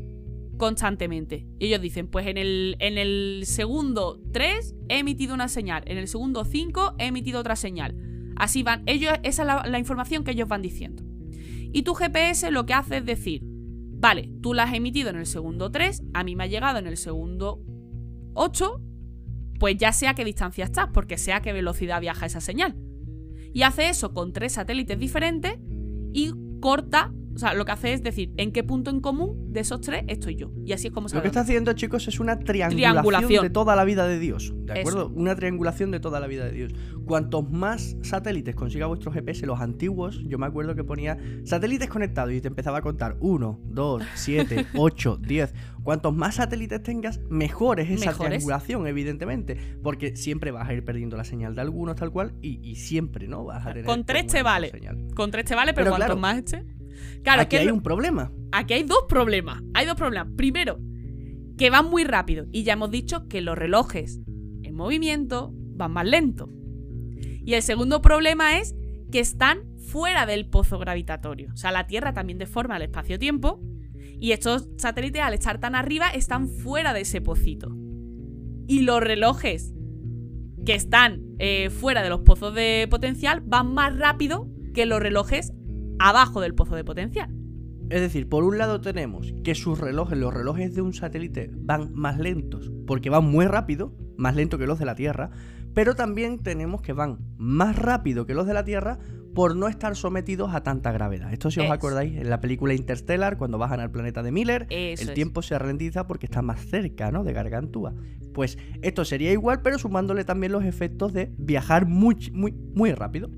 [0.58, 1.46] constantemente.
[1.58, 5.96] Y ellos dicen, pues en el, en el segundo 3 he emitido una señal, en
[5.96, 7.96] el segundo 5 he emitido otra señal.
[8.36, 11.02] Así van, ellos, esa es la, información que ellos van diciendo.
[11.72, 15.26] Y tu GPS lo que hace es decir, vale, tú la has emitido en el
[15.26, 17.62] segundo 3, a mí me ha llegado en el segundo
[18.34, 18.80] 8,
[19.58, 22.76] pues ya sé a qué distancia estás, porque sé a qué velocidad viaja esa señal.
[23.52, 25.58] Y hace eso con tres satélites diferentes
[26.12, 29.60] y corta o sea, lo que hace es decir, ¿en qué punto en común de
[29.60, 30.50] esos tres estoy yo?
[30.64, 33.76] Y así es como se Lo que está haciendo, chicos, es una triangulación, de toda
[33.76, 34.52] la vida de Dios.
[34.64, 35.12] ¿De acuerdo?
[35.14, 36.72] Una triangulación de toda la vida de Dios.
[37.04, 42.32] Cuantos más satélites consiga vuestro GPS, los antiguos, yo me acuerdo que ponía satélites conectados
[42.32, 45.54] y te empezaba a contar 1, 2, 7, 8, 10.
[45.84, 49.56] Cuantos más satélites tengas, mejor es esa triangulación, evidentemente.
[49.80, 53.44] Porque siempre vas a ir perdiendo la señal de algunos, tal cual, y, siempre, ¿no?
[53.44, 53.84] Vas a tener.
[53.84, 54.72] Con tres te vale.
[55.14, 56.77] Con tres te vale, pero, cuantos más este.
[57.22, 58.32] Claro, aquí hay un problema.
[58.52, 59.62] Aquí hay dos problemas.
[59.74, 60.28] Hay dos problemas.
[60.36, 60.78] Primero,
[61.56, 62.46] que van muy rápido.
[62.52, 64.20] Y ya hemos dicho que los relojes
[64.62, 66.48] en movimiento van más lento.
[67.44, 68.74] Y el segundo problema es
[69.10, 71.50] que están fuera del pozo gravitatorio.
[71.52, 73.60] O sea, la Tierra también deforma el espacio-tiempo.
[74.20, 77.74] Y estos satélites, al estar tan arriba, están fuera de ese pocito.
[78.66, 79.72] Y los relojes
[80.66, 85.52] que están eh, fuera de los pozos de potencial van más rápido que los relojes
[85.98, 87.34] abajo del pozo de potencial.
[87.90, 91.94] Es decir, por un lado tenemos que sus relojes, los relojes de un satélite, van
[91.94, 95.30] más lentos porque van muy rápido, más lento que los de la Tierra,
[95.74, 98.98] pero también tenemos que van más rápido que los de la Tierra
[99.34, 101.32] por no estar sometidos a tanta gravedad.
[101.32, 105.14] Esto si os acordáis, en la película Interstellar, cuando bajan al planeta de Miller, el
[105.14, 107.24] tiempo se ralentiza porque está más cerca, ¿no?
[107.24, 107.94] De Gargantúa.
[108.34, 113.30] Pues esto sería igual, pero sumándole también los efectos de viajar muy, muy, muy rápido.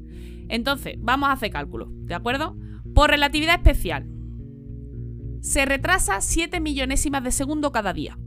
[0.51, 2.57] Entonces, vamos a hacer cálculo, ¿de acuerdo?
[2.95, 4.07] Por relatividad especial,
[5.41, 8.19] se retrasa 7 millonésimas de segundo cada día.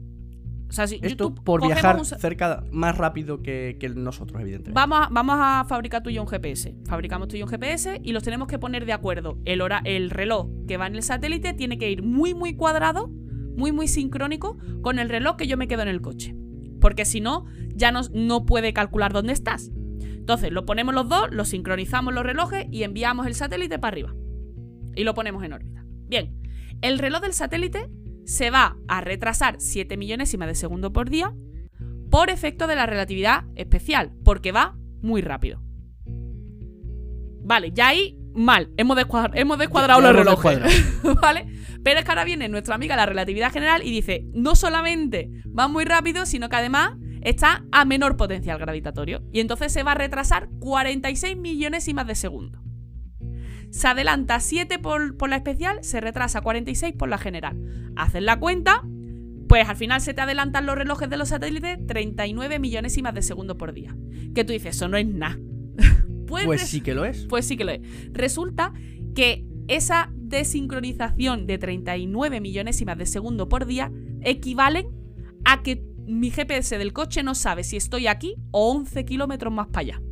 [0.68, 4.72] O sea, si Esto por viajar cerca más rápido que, nosotros, evidentemente.
[4.74, 6.74] Vamos a, vamos a fabricar tú y yo un GPS.
[6.86, 9.38] Fabricamos tú y yo un GPS y los tenemos que poner de acuerdo.
[9.44, 13.08] El, hora, el reloj que va en el satélite tiene que ir muy, muy cuadrado,
[13.56, 16.34] muy, muy sincrónico con el reloj que yo me quedo en el coche.
[16.80, 17.44] Porque si no,
[17.76, 19.70] ya no, no puede calcular dónde estás.
[20.24, 24.14] Entonces, lo ponemos los dos, lo sincronizamos los relojes y enviamos el satélite para arriba.
[24.96, 25.84] Y lo ponemos en órbita.
[25.84, 26.40] Bien,
[26.80, 27.90] el reloj del satélite
[28.24, 31.34] se va a retrasar 7 millonésimas de segundo por día
[32.10, 35.60] por efecto de la relatividad especial, porque va muy rápido.
[37.42, 38.96] Vale, ya ahí mal, hemos,
[39.34, 40.58] hemos descuadrado los relojes.
[41.20, 41.46] ¿Vale?
[41.82, 45.68] Pero es que ahora viene nuestra amiga la relatividad general y dice, no solamente va
[45.68, 46.92] muy rápido, sino que además
[47.24, 52.62] está a menor potencial gravitatorio y entonces se va a retrasar 46 millonésimas de segundo.
[53.70, 57.92] Se adelanta 7 por, la especial, se retrasa 46 por la general.
[57.96, 58.82] Haces la cuenta,
[59.48, 63.58] pues al final se te adelantan los relojes de los satélites 39 millonésimas de segundo
[63.58, 63.96] por día.
[64.32, 65.38] Que tú dices, eso no es nada.
[66.28, 67.26] pues, pues sí que lo es.
[67.26, 67.80] Pues sí que lo es.
[68.12, 68.72] Resulta
[69.16, 73.90] que esa desincronización de 39 millonésimas de segundo por día
[74.22, 74.86] equivalen
[75.44, 79.68] a que mi GPS del coche no sabe si estoy aquí o 11 kilómetros más
[79.68, 80.02] para allá.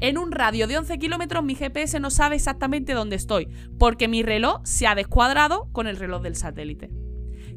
[0.00, 4.22] En un radio de 11 kilómetros mi GPS no sabe exactamente dónde estoy, porque mi
[4.22, 6.90] reloj se ha descuadrado con el reloj del satélite.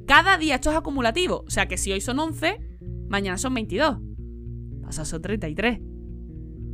[0.06, 1.43] Cada día esto es acumulativo.
[1.47, 2.60] O sea que si hoy son 11,
[3.08, 3.97] mañana son 22.
[4.82, 5.80] Pasado son 33.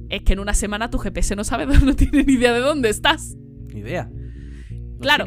[0.10, 2.90] Es que en una semana tu GPS no sabe, no tiene ni idea de dónde
[2.90, 3.36] estás.
[3.74, 4.10] Ni idea.
[5.00, 5.26] claro.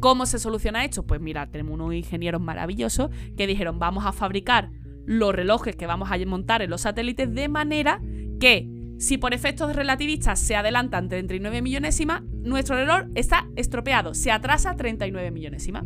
[0.00, 1.06] ¿Cómo se soluciona esto?
[1.06, 4.70] Pues mira, tenemos unos ingenieros maravillosos que dijeron vamos a fabricar
[5.06, 8.00] los relojes que vamos a montar en los satélites de manera
[8.40, 14.74] que si por efectos relativistas se adelantan 39 millonésimas, nuestro reloj está estropeado, se atrasa
[14.74, 15.84] 39 millonésimas.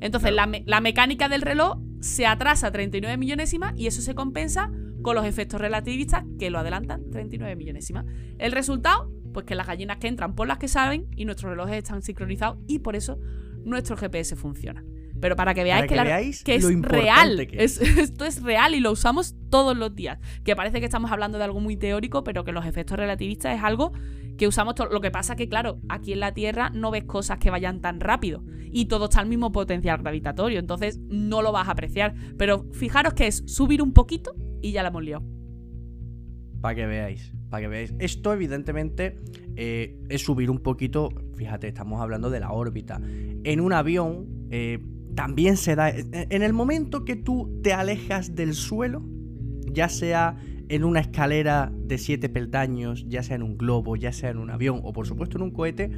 [0.00, 4.70] Entonces la, la, mecánica del reloj se atrasa 39 millonésimas y eso se compensa
[5.02, 8.06] con los efectos relativistas que lo adelantan 39 millonésimas.
[8.38, 11.76] El resultado, pues que las gallinas que entran por las que saben y nuestros relojes
[11.76, 13.18] están sincronizados y por eso
[13.64, 14.84] nuestro GPS funciona.
[15.20, 17.40] Pero para que veáis que, es real.
[17.52, 20.18] esto es real y lo usamos todos los días.
[20.44, 23.62] Que parece que estamos hablando de algo muy teórico, pero que los efectos relativistas es
[23.62, 23.92] algo
[24.38, 24.88] que usamos todo.
[24.88, 28.00] Lo que pasa que, claro, aquí en la Tierra no ves cosas que vayan tan
[28.00, 28.42] rápido.
[28.72, 30.58] Y todo está al mismo potencial gravitatorio.
[30.58, 32.14] Entonces no lo vas a apreciar.
[32.38, 35.39] Pero fijaros que es subir un poquito y ya la hemos liado.
[36.60, 37.94] Para que veáis, para que veáis.
[37.98, 39.16] Esto, evidentemente,
[39.56, 41.08] eh, es subir un poquito.
[41.36, 43.00] Fíjate, estamos hablando de la órbita.
[43.44, 44.26] En un avión.
[44.50, 44.78] Eh,
[45.14, 49.02] también se da en el momento que tú te alejas del suelo,
[49.66, 50.36] ya sea
[50.68, 54.50] en una escalera de siete peldaños, ya sea en un globo, ya sea en un
[54.50, 55.90] avión o por supuesto en un cohete,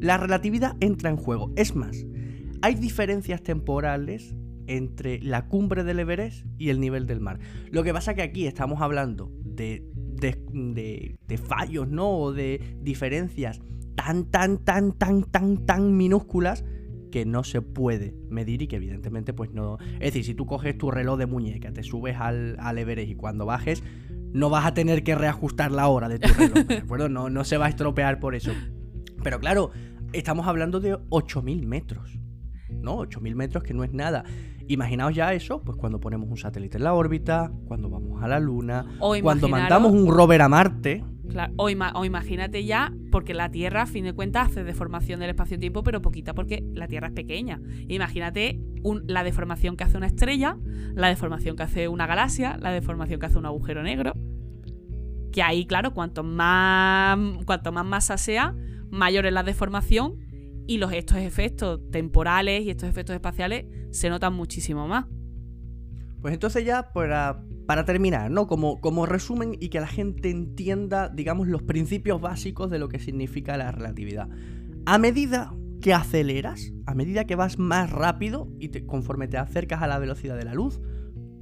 [0.00, 1.52] la relatividad entra en juego.
[1.54, 2.04] Es más,
[2.60, 4.34] hay diferencias temporales
[4.66, 7.38] entre la cumbre del Everest y el nivel del mar.
[7.70, 9.84] Lo que pasa que aquí estamos hablando de,
[10.20, 12.10] de, fallos, ¿no?
[12.10, 13.60] O de diferencias
[13.94, 16.64] tan, tan, tan, tan, tan, tan minúsculas
[17.10, 19.78] que no se puede medir y que evidentemente pues no...
[19.94, 23.14] Es decir, si tú coges tu reloj de muñeca, te subes al, al Everest y
[23.16, 23.82] cuando bajes
[24.32, 27.08] no vas a tener que reajustar la hora de tu reloj, ¿de acuerdo?
[27.08, 28.52] No, no se va a estropear por eso.
[29.22, 29.72] Pero claro,
[30.12, 32.18] estamos hablando de 8.000 metros,
[32.70, 32.98] ¿no?
[32.98, 34.24] 8.000 metros que no es nada.
[34.70, 38.38] Imaginaos ya eso, pues cuando ponemos un satélite en la órbita, cuando vamos a la
[38.38, 38.86] Luna,
[39.20, 41.02] cuando mandamos un rover a Marte,
[41.56, 46.00] o, imagínate ya, porque la Tierra, a fin de cuentas, hace deformación del espacio-tiempo, pero
[46.00, 47.60] poquita porque la Tierra es pequeña.
[47.88, 48.60] Imagínate
[49.08, 50.56] la deformación que hace una estrella,
[50.94, 54.12] la deformación que hace una galaxia, la deformación que hace un agujero negro.
[55.32, 58.54] Que ahí, claro, cuanto más, cuanto más masa sea,
[58.88, 60.29] mayor es la deformación
[60.70, 65.06] y los, estos efectos temporales y estos efectos espaciales se notan muchísimo más.
[66.20, 68.46] Pues entonces ya para, para terminar, ¿no?
[68.46, 73.00] Como, como resumen y que la gente entienda, digamos, los principios básicos de lo que
[73.00, 74.28] significa la relatividad.
[74.86, 75.52] A medida
[75.82, 80.36] que aceleras, a medida que vas más rápido y conforme te acercas a la velocidad
[80.36, 80.80] de la luz,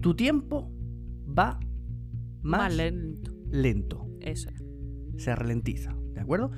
[0.00, 0.72] tu tiempo
[1.26, 1.60] va
[2.40, 3.34] más, lento.
[3.50, 4.08] lento.
[4.22, 4.48] Eso
[5.18, 6.50] Se ralentiza, ¿de acuerdo?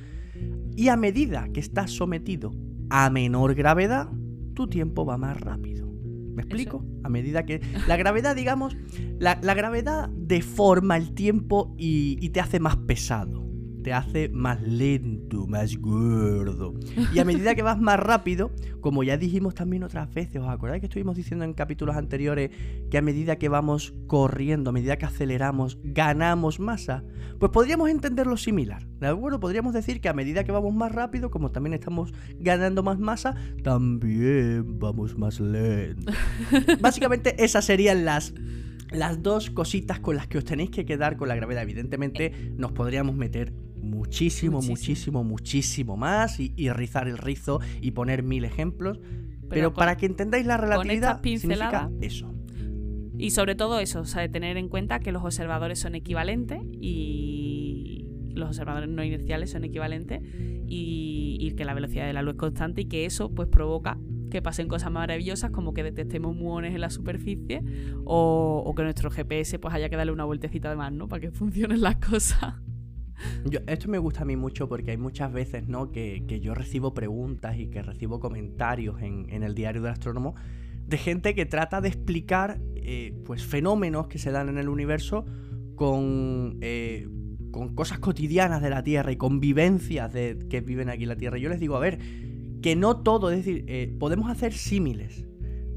[0.77, 2.53] Y a medida que estás sometido
[2.89, 4.09] a menor gravedad,
[4.55, 5.89] tu tiempo va más rápido.
[6.35, 6.85] ¿Me explico?
[7.03, 7.61] A medida que.
[7.87, 8.77] La gravedad, digamos.
[9.19, 13.40] La, gravedad deforma el tiempo y te hace más pesado
[13.83, 16.75] te hace más lento, más gordo.
[17.15, 20.81] Y a medida que vas más rápido, como ya dijimos también otras veces, ¿os acordáis
[20.81, 22.51] que estuvimos diciendo en capítulos anteriores
[22.91, 27.05] que a medida que vamos corriendo, a medida que aceleramos, ganamos masa?
[27.39, 29.41] Pues podríamos entenderlo similar, ¿de acuerdo?
[29.41, 33.35] Podríamos decir que a medida que vamos más rápido, como también estamos ganando más masa,
[33.63, 36.13] también vamos más lento.
[36.81, 38.35] Básicamente esas serían las
[38.91, 41.63] las dos cositas con las que os tenéis que quedar con la gravedad.
[41.63, 43.53] Evidentemente nos podríamos meter
[43.91, 49.01] muchísimo, muchísimo, muchísimo, más y, rizar el rizo y poner mil ejemplos.
[49.49, 52.33] Pero, para que entendáis la relatividad, significa eso.
[53.19, 56.61] Y sobre todo eso, o sea, de tener en cuenta que los observadores son equivalentes
[56.81, 60.23] y los observadores no inerciales son equivalentes
[60.67, 63.99] y, y, que la velocidad de la luz es constante y que eso pues provoca
[64.31, 67.63] que pasen cosas maravillosas como que detectemos muones en la superficie
[68.05, 71.09] o, que nuestro GPS pues haya que darle una vueltecita de más, ¿no?
[71.09, 72.55] Para que funcionen las cosas.
[73.67, 75.91] Esto me gusta a mí mucho porque hay muchas veces, ¿no?
[75.91, 80.35] Que, yo recibo preguntas y que recibo comentarios en, el diario del astrónomo
[80.87, 85.25] de gente que trata de explicar eh, pues fenómenos que se dan en el universo
[85.77, 87.09] con, eh,
[87.51, 91.17] con cosas cotidianas de la Tierra y con vivencias de, que viven aquí en la
[91.17, 91.39] Tierra.
[91.39, 91.99] Yo les digo, a ver,
[92.61, 95.25] que no todo, es decir, eh, podemos hacer símiles,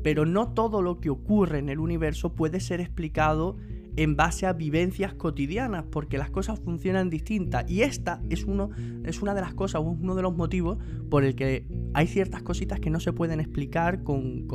[0.03, 3.57] pero no todo lo que ocurre en el universo puede ser explicado
[3.95, 7.69] en base a vivencias cotidianas, porque las cosas funcionan distintas.
[7.69, 8.71] Y esta es, uno,
[9.03, 10.77] es una de las cosas, uno de los motivos
[11.09, 14.47] por el que hay ciertas cositas que no se pueden explicar con,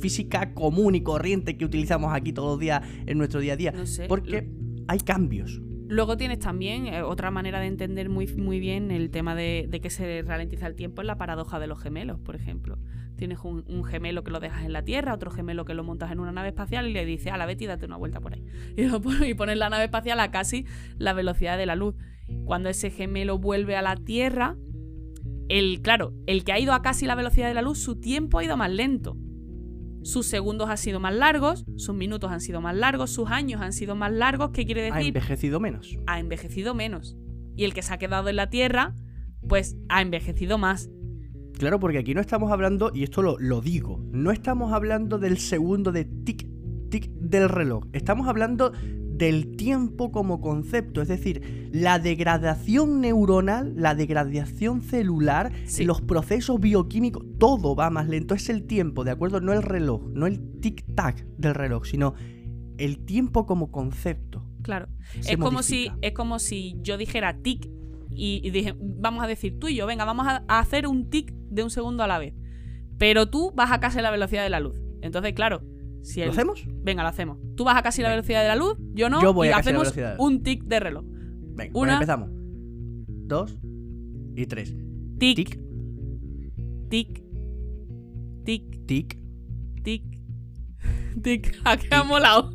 [0.00, 3.74] física común y corriente que utilizamos aquí todos los días en nuestro día a día.
[4.08, 4.50] porque
[4.88, 5.60] hay cambios.
[5.90, 9.90] Luego tienes también eh, otra manera de entender muy, muy bien el tema de, que
[9.90, 12.78] se ralentiza el tiempo en la paradoja de los gemelos, por ejemplo.
[13.20, 16.20] Tienes un, gemelo que lo dejas en la Tierra, otro gemelo que lo montas en
[16.20, 18.42] una nave espacial y le dices, a la Betty, date una vuelta por ahí.
[19.26, 20.64] Y, pones la nave espacial a casi
[20.96, 21.96] la velocidad de la luz.
[22.46, 24.56] Cuando ese gemelo vuelve a la Tierra,
[25.50, 28.38] el, claro, el que ha ido a casi la velocidad de la luz, su tiempo
[28.38, 29.18] ha ido más lento.
[30.02, 33.74] Sus segundos han sido más largos, sus minutos han sido más largos, sus años han
[33.74, 34.52] sido más largos.
[34.54, 34.96] ¿Qué quiere decir?
[34.96, 35.98] Ha envejecido menos.
[36.06, 37.18] Ha envejecido menos.
[37.54, 38.94] Y el que se ha quedado en la Tierra,
[39.46, 40.88] pues ha envejecido más.
[41.60, 45.36] Claro, porque aquí no estamos hablando, y esto lo, lo digo, no estamos hablando del
[45.36, 46.48] segundo de tic,
[46.88, 47.84] tic del reloj.
[47.92, 55.52] Estamos hablando del tiempo como concepto, es decir, la degradación neuronal, la degradación celular,
[55.84, 59.42] los procesos bioquímicos, todo va más lento, es el tiempo, ¿de acuerdo?
[59.42, 62.14] No el reloj, no el tic-tac del reloj, sino
[62.78, 64.46] el tiempo como concepto.
[64.62, 64.88] Claro,
[65.26, 67.68] es como, si, es como si yo dijera tic
[68.10, 71.62] y, dije, vamos a decir tú y yo, venga, vamos a, hacer un tic de
[71.62, 72.34] un segundo a la vez.
[72.98, 74.80] Pero tú vas a casi la velocidad de la luz.
[75.00, 75.62] Entonces, claro,
[76.16, 76.64] ¿Lo hacemos?
[76.82, 77.38] Venga, lo hacemos.
[77.56, 79.58] Tú vas a casi la velocidad de la luz, yo no, yo voy y a
[79.58, 81.04] hacemos un tic de reloj.
[81.06, 82.30] Venga, pues empezamos.
[82.32, 83.58] Dos
[84.34, 84.74] y tres.
[85.18, 85.36] Tic.
[85.36, 85.60] Tic.
[86.88, 87.22] Tic.
[88.44, 88.86] Tic.
[88.86, 89.18] Tic.
[89.82, 90.19] Tic.
[91.22, 91.58] Tic.
[91.64, 92.52] ¿A qué ha molado?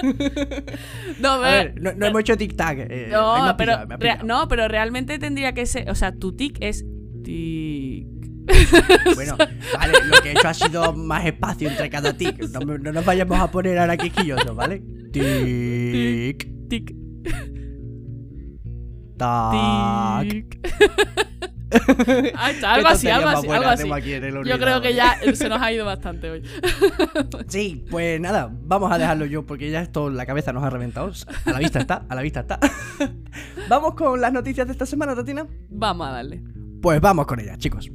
[1.20, 2.86] no, a ver, no, hemos hecho tic-tac.
[2.90, 3.78] Eh, no, pero,
[4.24, 5.90] no, pero realmente tendría que ser.
[5.90, 6.84] O sea, tu tic es.
[7.24, 8.06] Tic.
[9.14, 9.36] Bueno,
[9.78, 12.38] vale, lo que he hecho ha sido más espacio entre cada tic.
[12.50, 14.82] No, nos vayamos a poner ahora quisquillosos, ¿vale?
[15.12, 16.48] Tic.
[16.68, 16.94] Tic.
[19.16, 20.26] Tac.
[22.64, 23.88] algo así, algo así, algo así.
[24.44, 26.42] Yo creo que ya se nos ha ido bastante hoy.
[27.48, 31.10] sí, pues nada, vamos a dejarlo yo porque ya esto la cabeza nos ha reventado.
[31.44, 32.60] A la vista está, a la vista está.
[33.68, 35.46] ¿Vamos con las noticias de esta semana, Tatina?
[35.68, 36.42] Vamos a darle.
[36.80, 37.90] Pues vamos con ellas, chicos.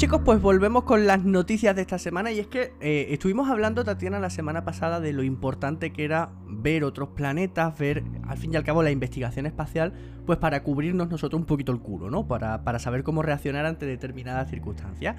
[0.00, 3.84] Chicos, pues volvemos con las noticias de esta semana y es que eh, estuvimos hablando,
[3.84, 8.54] Tatiana, la semana pasada de lo importante que era ver otros planetas, ver al fin
[8.54, 9.92] y al cabo la investigación espacial,
[10.24, 12.26] pues para cubrirnos nosotros un poquito el culo, ¿no?
[12.26, 15.16] Para, para saber cómo reaccionar ante determinadas circunstancias.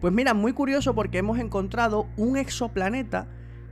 [0.00, 3.28] Pues mira, muy curioso porque hemos encontrado un exoplaneta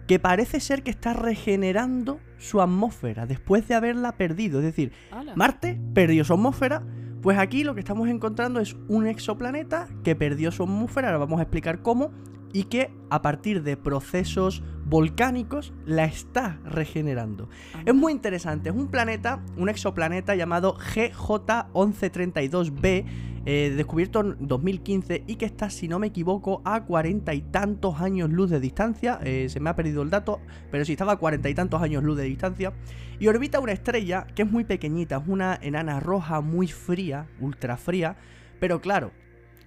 [0.06, 4.58] que parece ser que está regenerando su atmósfera después de haberla perdido.
[4.58, 4.92] Es decir,
[5.36, 6.82] Marte perdió su atmósfera
[7.22, 11.40] pues aquí lo que estamos encontrando es un exoplaneta que perdió su atmósfera, ahora vamos
[11.40, 12.12] a explicar cómo,
[12.52, 17.48] y que a partir de procesos volcánicos la está regenerando.
[17.86, 23.04] Es muy interesante, es un planeta, un exoplaneta llamado GJ1132b,
[23.46, 28.00] eh, descubierto en 2015 y que está, si no me equivoco, a cuarenta y tantos
[28.00, 29.18] años luz de distancia.
[29.22, 32.04] Eh, se me ha perdido el dato, pero sí estaba a cuarenta y tantos años
[32.04, 32.74] luz de distancia.
[33.18, 37.76] Y orbita una estrella que es muy pequeñita, es una enana roja muy fría, ultra
[37.76, 38.16] fría.
[38.60, 39.10] Pero claro,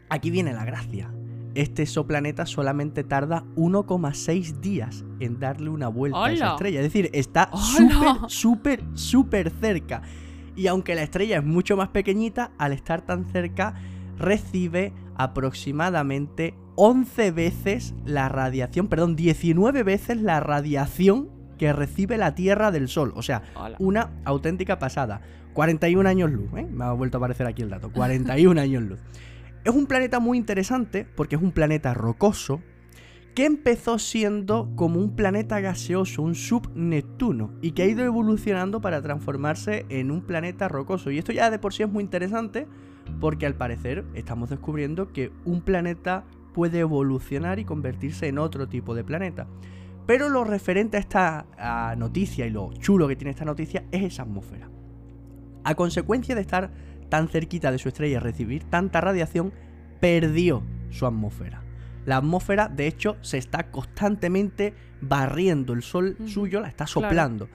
[0.10, 1.12] aquí viene la gracia.
[1.56, 6.80] Este exoplaneta solamente tarda 1,6 días en darle una vuelta a esa estrella.
[6.80, 10.02] Es decir, está súper, súper, súper cerca.
[10.56, 13.76] Y aunque la estrella es mucho más pequeñita, al estar tan cerca,
[14.18, 22.72] recibe aproximadamente 11 veces la radiación, perdón, 19 veces la radiación que recibe la Tierra
[22.72, 23.14] del Sol.
[23.16, 23.44] O sea,
[23.80, 25.22] una auténtica pasada.
[25.54, 26.68] 41 años luz, ¿eh?
[26.70, 27.92] Me ha vuelto a aparecer aquí el dato.
[27.92, 29.00] 41 años luz.
[29.64, 32.62] Es un planeta muy interesante porque es un planeta rocoso,
[33.34, 39.02] que empezó siendo como un planeta gaseoso, un sub-Neptuno, y que ha ido evolucionando para
[39.02, 41.10] transformarse en un planeta rocoso.
[41.10, 42.68] Y esto ya de por sí es muy interesante,
[43.20, 48.94] porque al parecer estamos descubriendo que un planeta puede evolucionar y convertirse en otro tipo
[48.94, 49.48] de planeta.
[50.06, 54.24] Pero lo referente a esta noticia y lo chulo que tiene esta noticia es esa
[54.24, 54.70] atmósfera.
[55.64, 56.72] A consecuencia de estar
[57.10, 59.54] tan cerquita de su estrella y recibir tanta radiación,
[60.00, 61.63] perdió su atmósfera.
[62.06, 65.74] La atmósfera, de hecho, se está constantemente barriendo.
[65.74, 67.50] El sol suyo la está soplando.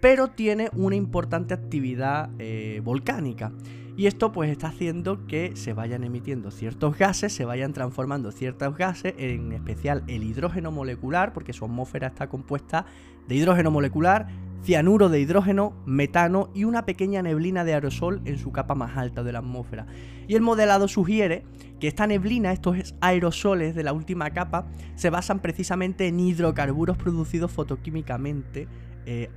[0.00, 3.52] Pero tiene una importante actividad eh, volcánica.
[3.98, 8.76] Y esto pues está haciendo que se vayan emitiendo ciertos gases, se vayan transformando ciertos
[8.76, 12.86] gases, en especial el hidrógeno molecular, porque su atmósfera está compuesta
[13.26, 14.28] de hidrógeno molecular,
[14.62, 19.24] cianuro de hidrógeno, metano y una pequeña neblina de aerosol en su capa más alta
[19.24, 19.86] de la atmósfera.
[20.28, 21.44] Y el modelado sugiere
[21.80, 27.52] que esta neblina, estos aerosoles de la última capa, se basan precisamente en hidrocarburos producidos
[27.52, 28.68] fotoquímicamente
[29.06, 29.30] eh,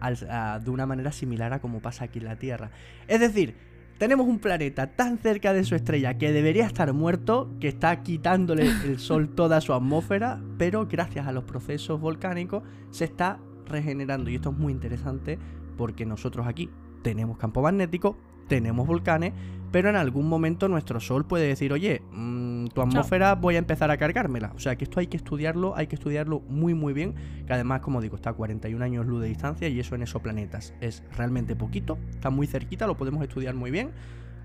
[0.63, 2.71] de una manera similar a como pasa aquí en la Tierra.
[3.07, 3.55] Es decir,
[3.97, 8.63] tenemos un planeta tan cerca de su estrella que debería estar muerto, que está quitándole
[8.63, 14.29] el Sol toda su atmósfera, pero gracias a los procesos volcánicos se está regenerando.
[14.31, 15.37] Y esto es muy interesante
[15.77, 16.69] porque nosotros aquí
[17.03, 18.17] tenemos campo magnético,
[18.47, 19.33] tenemos volcanes,
[19.71, 23.89] pero en algún momento nuestro Sol puede decir, oye, mm, tu atmósfera voy a empezar
[23.89, 24.51] a cargármela.
[24.55, 27.15] O sea que esto hay que estudiarlo, hay que estudiarlo muy muy bien,
[27.47, 30.73] que además, como digo, está a 41 años luz de distancia y eso en exoplanetas
[30.81, 33.91] es realmente poquito, está muy cerquita, lo podemos estudiar muy bien.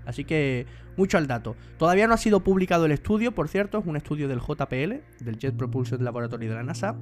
[0.05, 0.65] Así que
[0.95, 1.57] mucho al dato.
[1.77, 5.37] Todavía no ha sido publicado el estudio, por cierto, es un estudio del JPL, del
[5.37, 6.95] Jet Propulsion Laboratory de la NASA,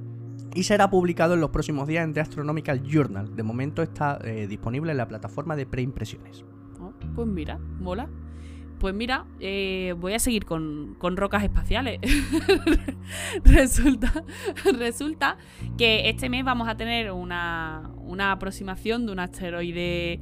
[0.54, 3.36] y será publicado en los próximos días en The Astronomical Journal.
[3.36, 6.44] De momento está eh, disponible en la plataforma de preimpresiones.
[7.16, 8.10] Pues mira, mola.
[8.78, 11.98] Pues mira, eh, voy a seguir con, rocas espaciales.
[13.44, 14.22] resulta,
[14.78, 15.38] resulta
[15.78, 20.20] que este mes vamos a tener una, una aproximación de un asteroide,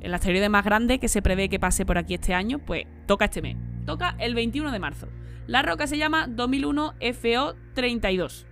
[0.00, 3.26] el asteroide más grande que se prevé que pase por aquí este año, pues toca
[3.26, 3.58] este mes.
[3.84, 5.08] Toca el 21 de marzo.
[5.46, 8.46] La roca se llama 2001 FO32.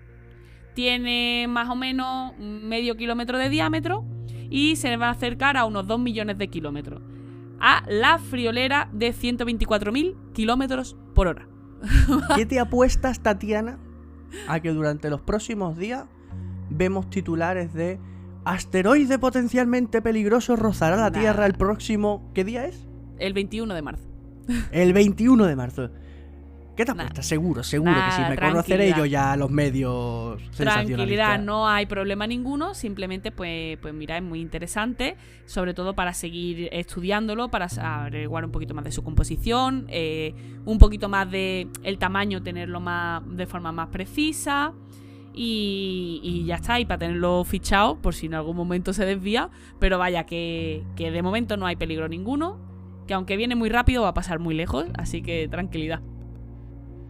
[0.74, 4.04] Tiene más o menos medio kilómetro de diámetro
[4.50, 7.00] y se va a acercar a unos 2 millones de kilómetros
[7.60, 11.48] a la friolera de 124.000 kilómetros por hora.
[12.36, 13.78] ¿Qué te apuestas, Tatiana,
[14.48, 16.04] a que durante los próximos días
[16.70, 17.98] vemos titulares de
[18.44, 22.30] asteroide potencialmente peligroso rozará la Tierra el próximo...
[22.34, 22.88] ¿Qué día es?
[23.18, 24.08] El 21 de marzo.
[24.72, 25.90] El 21 de marzo.
[26.78, 27.26] ¿Qué te apuestas?
[27.26, 28.22] Seguro, seguro que sí.
[28.28, 32.72] Me conoceré yo ya los medios Tranquilidad, no hay problema ninguno.
[32.72, 35.16] Simplemente, pues, pues mira, es muy interesante.
[35.44, 40.78] Sobre todo para seguir estudiándolo, para averiguar un poquito más de su composición, eh, un
[40.78, 44.72] poquito más de el tamaño, tenerlo más de forma más precisa.
[45.34, 49.50] Y, ya está, y para tenerlo fichado por si en algún momento se desvía.
[49.80, 52.56] Pero vaya, que, que de momento no hay peligro ninguno.
[53.08, 54.86] Que aunque viene muy rápido, va a pasar muy lejos.
[54.96, 56.02] Así que tranquilidad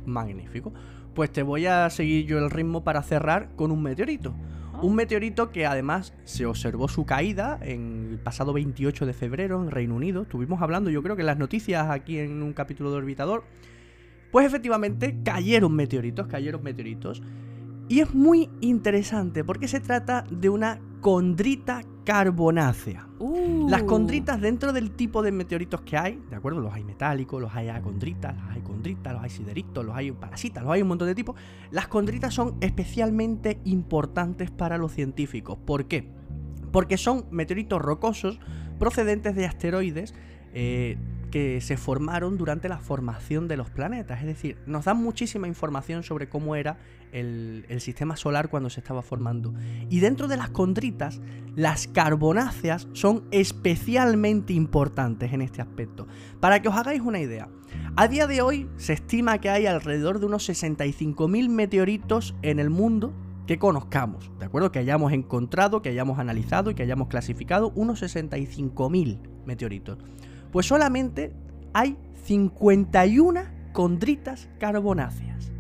[0.09, 0.73] magnífico.
[1.15, 4.35] Pues te voy a seguir yo el ritmo para cerrar con un meteorito.
[4.73, 4.81] Ah.
[4.83, 9.71] Un meteorito que además se observó su caída en el pasado 28 de febrero en
[9.71, 10.23] Reino Unido.
[10.23, 13.45] Estuvimos hablando, yo creo que en las noticias aquí en un capítulo de Orbitador.
[14.31, 17.23] Pues efectivamente cayeron meteoritos, cayeron meteoritos.
[17.89, 23.07] Y es muy interesante porque se trata de una condrita carbonácea.
[23.19, 23.69] Uh.
[23.69, 26.61] Las condritas dentro del tipo de meteoritos que hay, ¿de acuerdo?
[26.61, 30.63] Los hay metálicos, los hay acondritas, los hay condritas, los hay sideritos, los hay parasitas,
[30.63, 31.37] los hay un montón de tipos.
[31.71, 35.59] Las condritas son especialmente importantes para los científicos.
[35.65, 36.09] ¿Por qué?
[36.73, 38.41] Porque son meteoritos rocosos
[38.79, 40.15] procedentes de asteroides
[40.55, 40.97] eh,
[41.31, 44.21] que se formaron durante la formación de los planetas.
[44.21, 46.79] Es decir, nos dan muchísima información sobre cómo era
[47.13, 49.55] el, sistema solar cuando se estaba formando.
[49.89, 51.21] Y dentro de las condritas,
[51.55, 56.07] las carbonáceas son especialmente importantes en este aspecto.
[56.41, 57.49] Para que os hagáis una idea,
[57.97, 62.71] a día de hoy se estima que hay alrededor de unos 65.000 meteoritos en el
[62.71, 63.15] mundo
[63.49, 64.71] que conozcamos, ¿de acuerdo?
[64.71, 69.97] Que hayamos encontrado, que hayamos analizado y que hayamos clasificado unos 65.000 meteoritos.
[70.53, 71.33] Pues solamente
[71.73, 73.41] hay 51
[73.73, 75.53] condritas carbonáceas.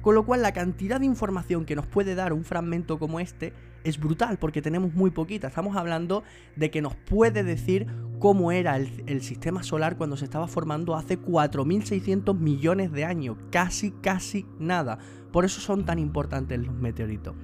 [0.00, 3.52] Con lo cual la cantidad de información que nos puede dar un fragmento como este
[3.84, 5.48] es brutal porque tenemos muy poquita.
[5.48, 6.22] Estamos hablando
[6.56, 7.86] de que nos puede decir
[8.18, 13.36] cómo era el, el sistema solar cuando se estaba formando hace 4.600 millones de años.
[13.50, 14.98] Casi, casi nada.
[15.32, 17.34] Por eso son tan importantes los meteoritos.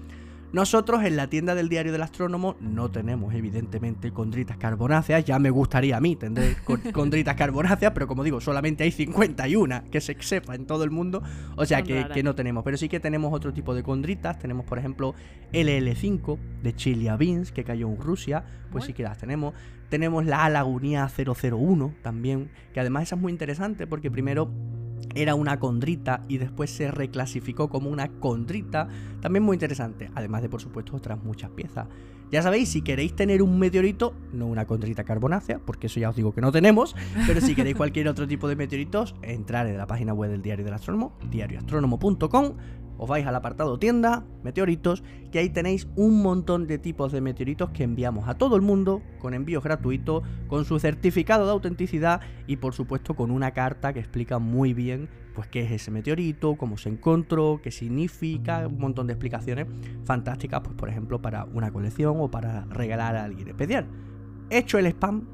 [0.55, 5.51] Nosotros en la tienda del diario del astrónomo no tenemos evidentemente condritas carbonáceas, ya me
[5.51, 6.55] gustaría a mí tener
[6.93, 11.25] condritas carbonáceas, pero como digo, solamente hay 51 que se sepa en todo el mundo,
[11.57, 14.79] o sea que, no tenemos, pero sí que tenemos otro tipo de condritas, tenemos por
[14.79, 15.17] ejemplo
[15.53, 19.55] LL5 de Chelyabinsk que cayó en Rusia, pues sí que las tenemos,
[19.89, 24.49] tenemos la Lagunia 001 también, que además esa es muy interesante porque primero
[25.15, 28.89] era una condrita y después se reclasificó como una condrita,
[29.21, 31.87] también muy interesante, además de por supuesto otras muchas piezas.
[32.31, 36.17] Ya sabéis, si queréis tener un meteorito, no una condrita carbonácea, porque eso ya os
[36.17, 36.97] digo que no tenemos,
[37.27, 40.65] pero si queréis cualquier otro tipo de meteoritos, entrar en la página web del Diario
[40.65, 42.55] del Astrónomo, diarioastrónomo.com,
[42.99, 47.71] os vais al apartado tienda, meteoritos, que ahí tenéis un montón de tipos de meteoritos
[47.71, 52.57] que enviamos a todo el mundo con envíos gratuitos, con su certificado de autenticidad y
[52.57, 56.79] por supuesto con una carta que explica muy bien pues qué es ese meteorito, cómo
[56.79, 59.67] se encontró, qué significa, un montón de explicaciones
[60.05, 63.87] fantásticas, pues por ejemplo para una colección o para regalar a alguien especial.
[64.49, 65.27] Hecho el spam,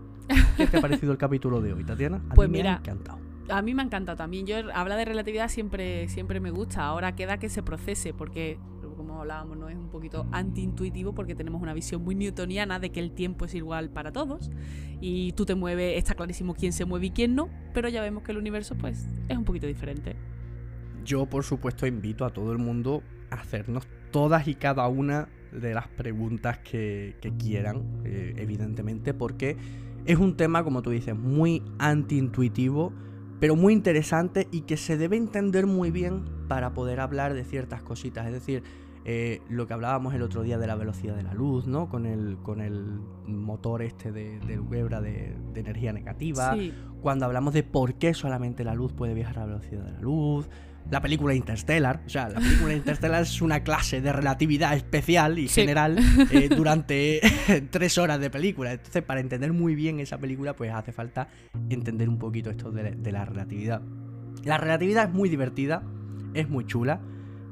[0.56, 2.22] ¿qué te ha parecido el capítulo de hoy, Tatiana?
[2.34, 3.19] pues mí mira, me ha encantado
[3.50, 4.46] a mí me encanta también.
[4.46, 6.84] Yo habla de relatividad siempre, siempre me gusta.
[6.84, 8.58] Ahora queda que se procese, porque
[9.00, 13.00] como hablábamos, no es un poquito antiintuitivo porque tenemos una visión muy newtoniana de que
[13.00, 14.50] el tiempo es igual para todos
[15.00, 18.22] y tú te mueves, está clarísimo quién se mueve y quién no, pero ya vemos
[18.22, 20.16] que el universo pues es un poquito diferente.
[21.02, 25.72] Yo por supuesto invito a todo el mundo a hacernos todas y cada una de
[25.72, 29.56] las preguntas que, quieran, eh, evidentemente, porque
[30.04, 32.92] es un tema, como tú dices, muy antiintuitivo
[33.40, 37.82] pero muy interesante y que se debe entender muy bien para poder hablar de ciertas
[37.82, 38.26] cositas.
[38.26, 38.62] Es decir,
[39.06, 41.88] eh, lo que hablábamos el otro día de la velocidad de la luz, ¿no?
[41.88, 46.54] Con el, con el motor este de, del Webra de, energía negativa.
[47.00, 50.00] Cuando hablamos de por qué solamente la luz puede viajar a la velocidad de la
[50.00, 50.50] luz
[50.90, 52.02] la película Interstellar.
[52.06, 55.98] O sea, la película Interstellar es una clase de relatividad especial y general
[56.30, 57.20] eh, durante
[57.70, 58.72] tres horas de película.
[58.72, 61.28] Entonces, para entender muy bien esa película, pues hace falta
[61.68, 63.82] entender un poquito esto de, la relatividad.
[64.44, 65.82] La relatividad es muy divertida,
[66.34, 67.00] es muy chula.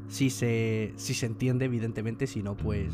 [0.08, 2.92] Si se, si se entiende, evidentemente, si no, pues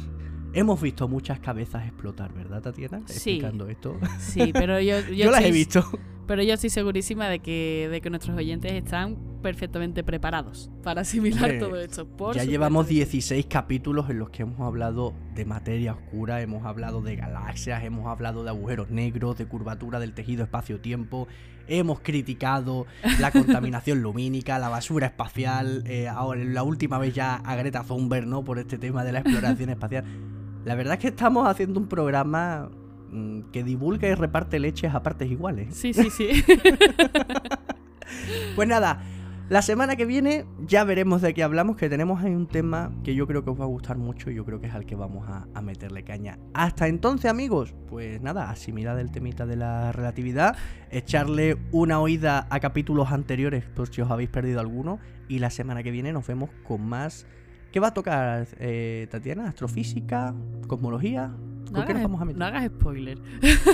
[0.54, 2.98] Hemos visto muchas cabezas explotar, ¿verdad, Tatiana?
[2.98, 3.98] Explicando esto.
[4.20, 5.00] Sí, pero yo...
[5.10, 5.84] Yo, las he visto.
[6.26, 11.58] Pero yo estoy segurísima de que, de que nuestros oyentes están perfectamente preparados para asimilar
[11.58, 12.08] todo esto.
[12.32, 17.16] ya llevamos 16 capítulos en los que hemos hablado de materia oscura, hemos hablado de
[17.16, 21.28] galaxias, hemos hablado de agujeros negros, de curvatura del tejido espacio-tiempo,
[21.68, 22.86] hemos criticado
[23.20, 28.26] la contaminación lumínica, la basura espacial, eh, ahora la última vez ya a Greta Thunberg,
[28.26, 28.44] ¿no?
[28.44, 30.04] Por este tema de la exploración espacial.
[30.64, 32.70] La verdad es que estamos haciendo un programa
[33.52, 35.74] que divulga y reparte leches a partes iguales.
[35.74, 36.28] Sí, sí, sí.
[38.56, 39.02] pues nada,
[39.50, 43.14] la semana que viene ya veremos de qué hablamos, que tenemos ahí un tema que
[43.14, 44.94] yo creo que os va a gustar mucho y yo creo que es al que
[44.94, 46.38] vamos a, meterle caña.
[46.54, 50.56] Hasta entonces, amigos, pues nada, asimilad el temita de la relatividad,
[50.90, 54.98] echarle una oída a capítulos anteriores por si os habéis perdido alguno
[55.28, 57.26] y la semana que viene nos vemos con más
[57.74, 59.48] ¿Qué va a tocar, eh, Tatiana?
[59.48, 60.32] ¿Astrofísica?
[60.68, 61.34] ¿Cosmología?
[61.72, 63.18] No hagas, vamos a no hagas spoiler.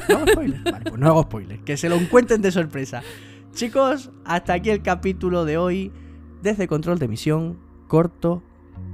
[0.09, 0.63] ¿No hago spoiler?
[0.73, 1.61] Vale, pues no hago spoiler.
[1.61, 3.03] Que se lo encuentren de sorpresa.
[3.53, 5.93] Chicos, hasta aquí el capítulo de hoy.
[6.41, 8.43] Desde Control de Misión, corto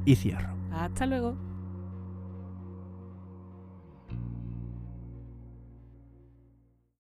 [0.05, 0.57] y cierro.
[0.73, 1.37] Hasta luego.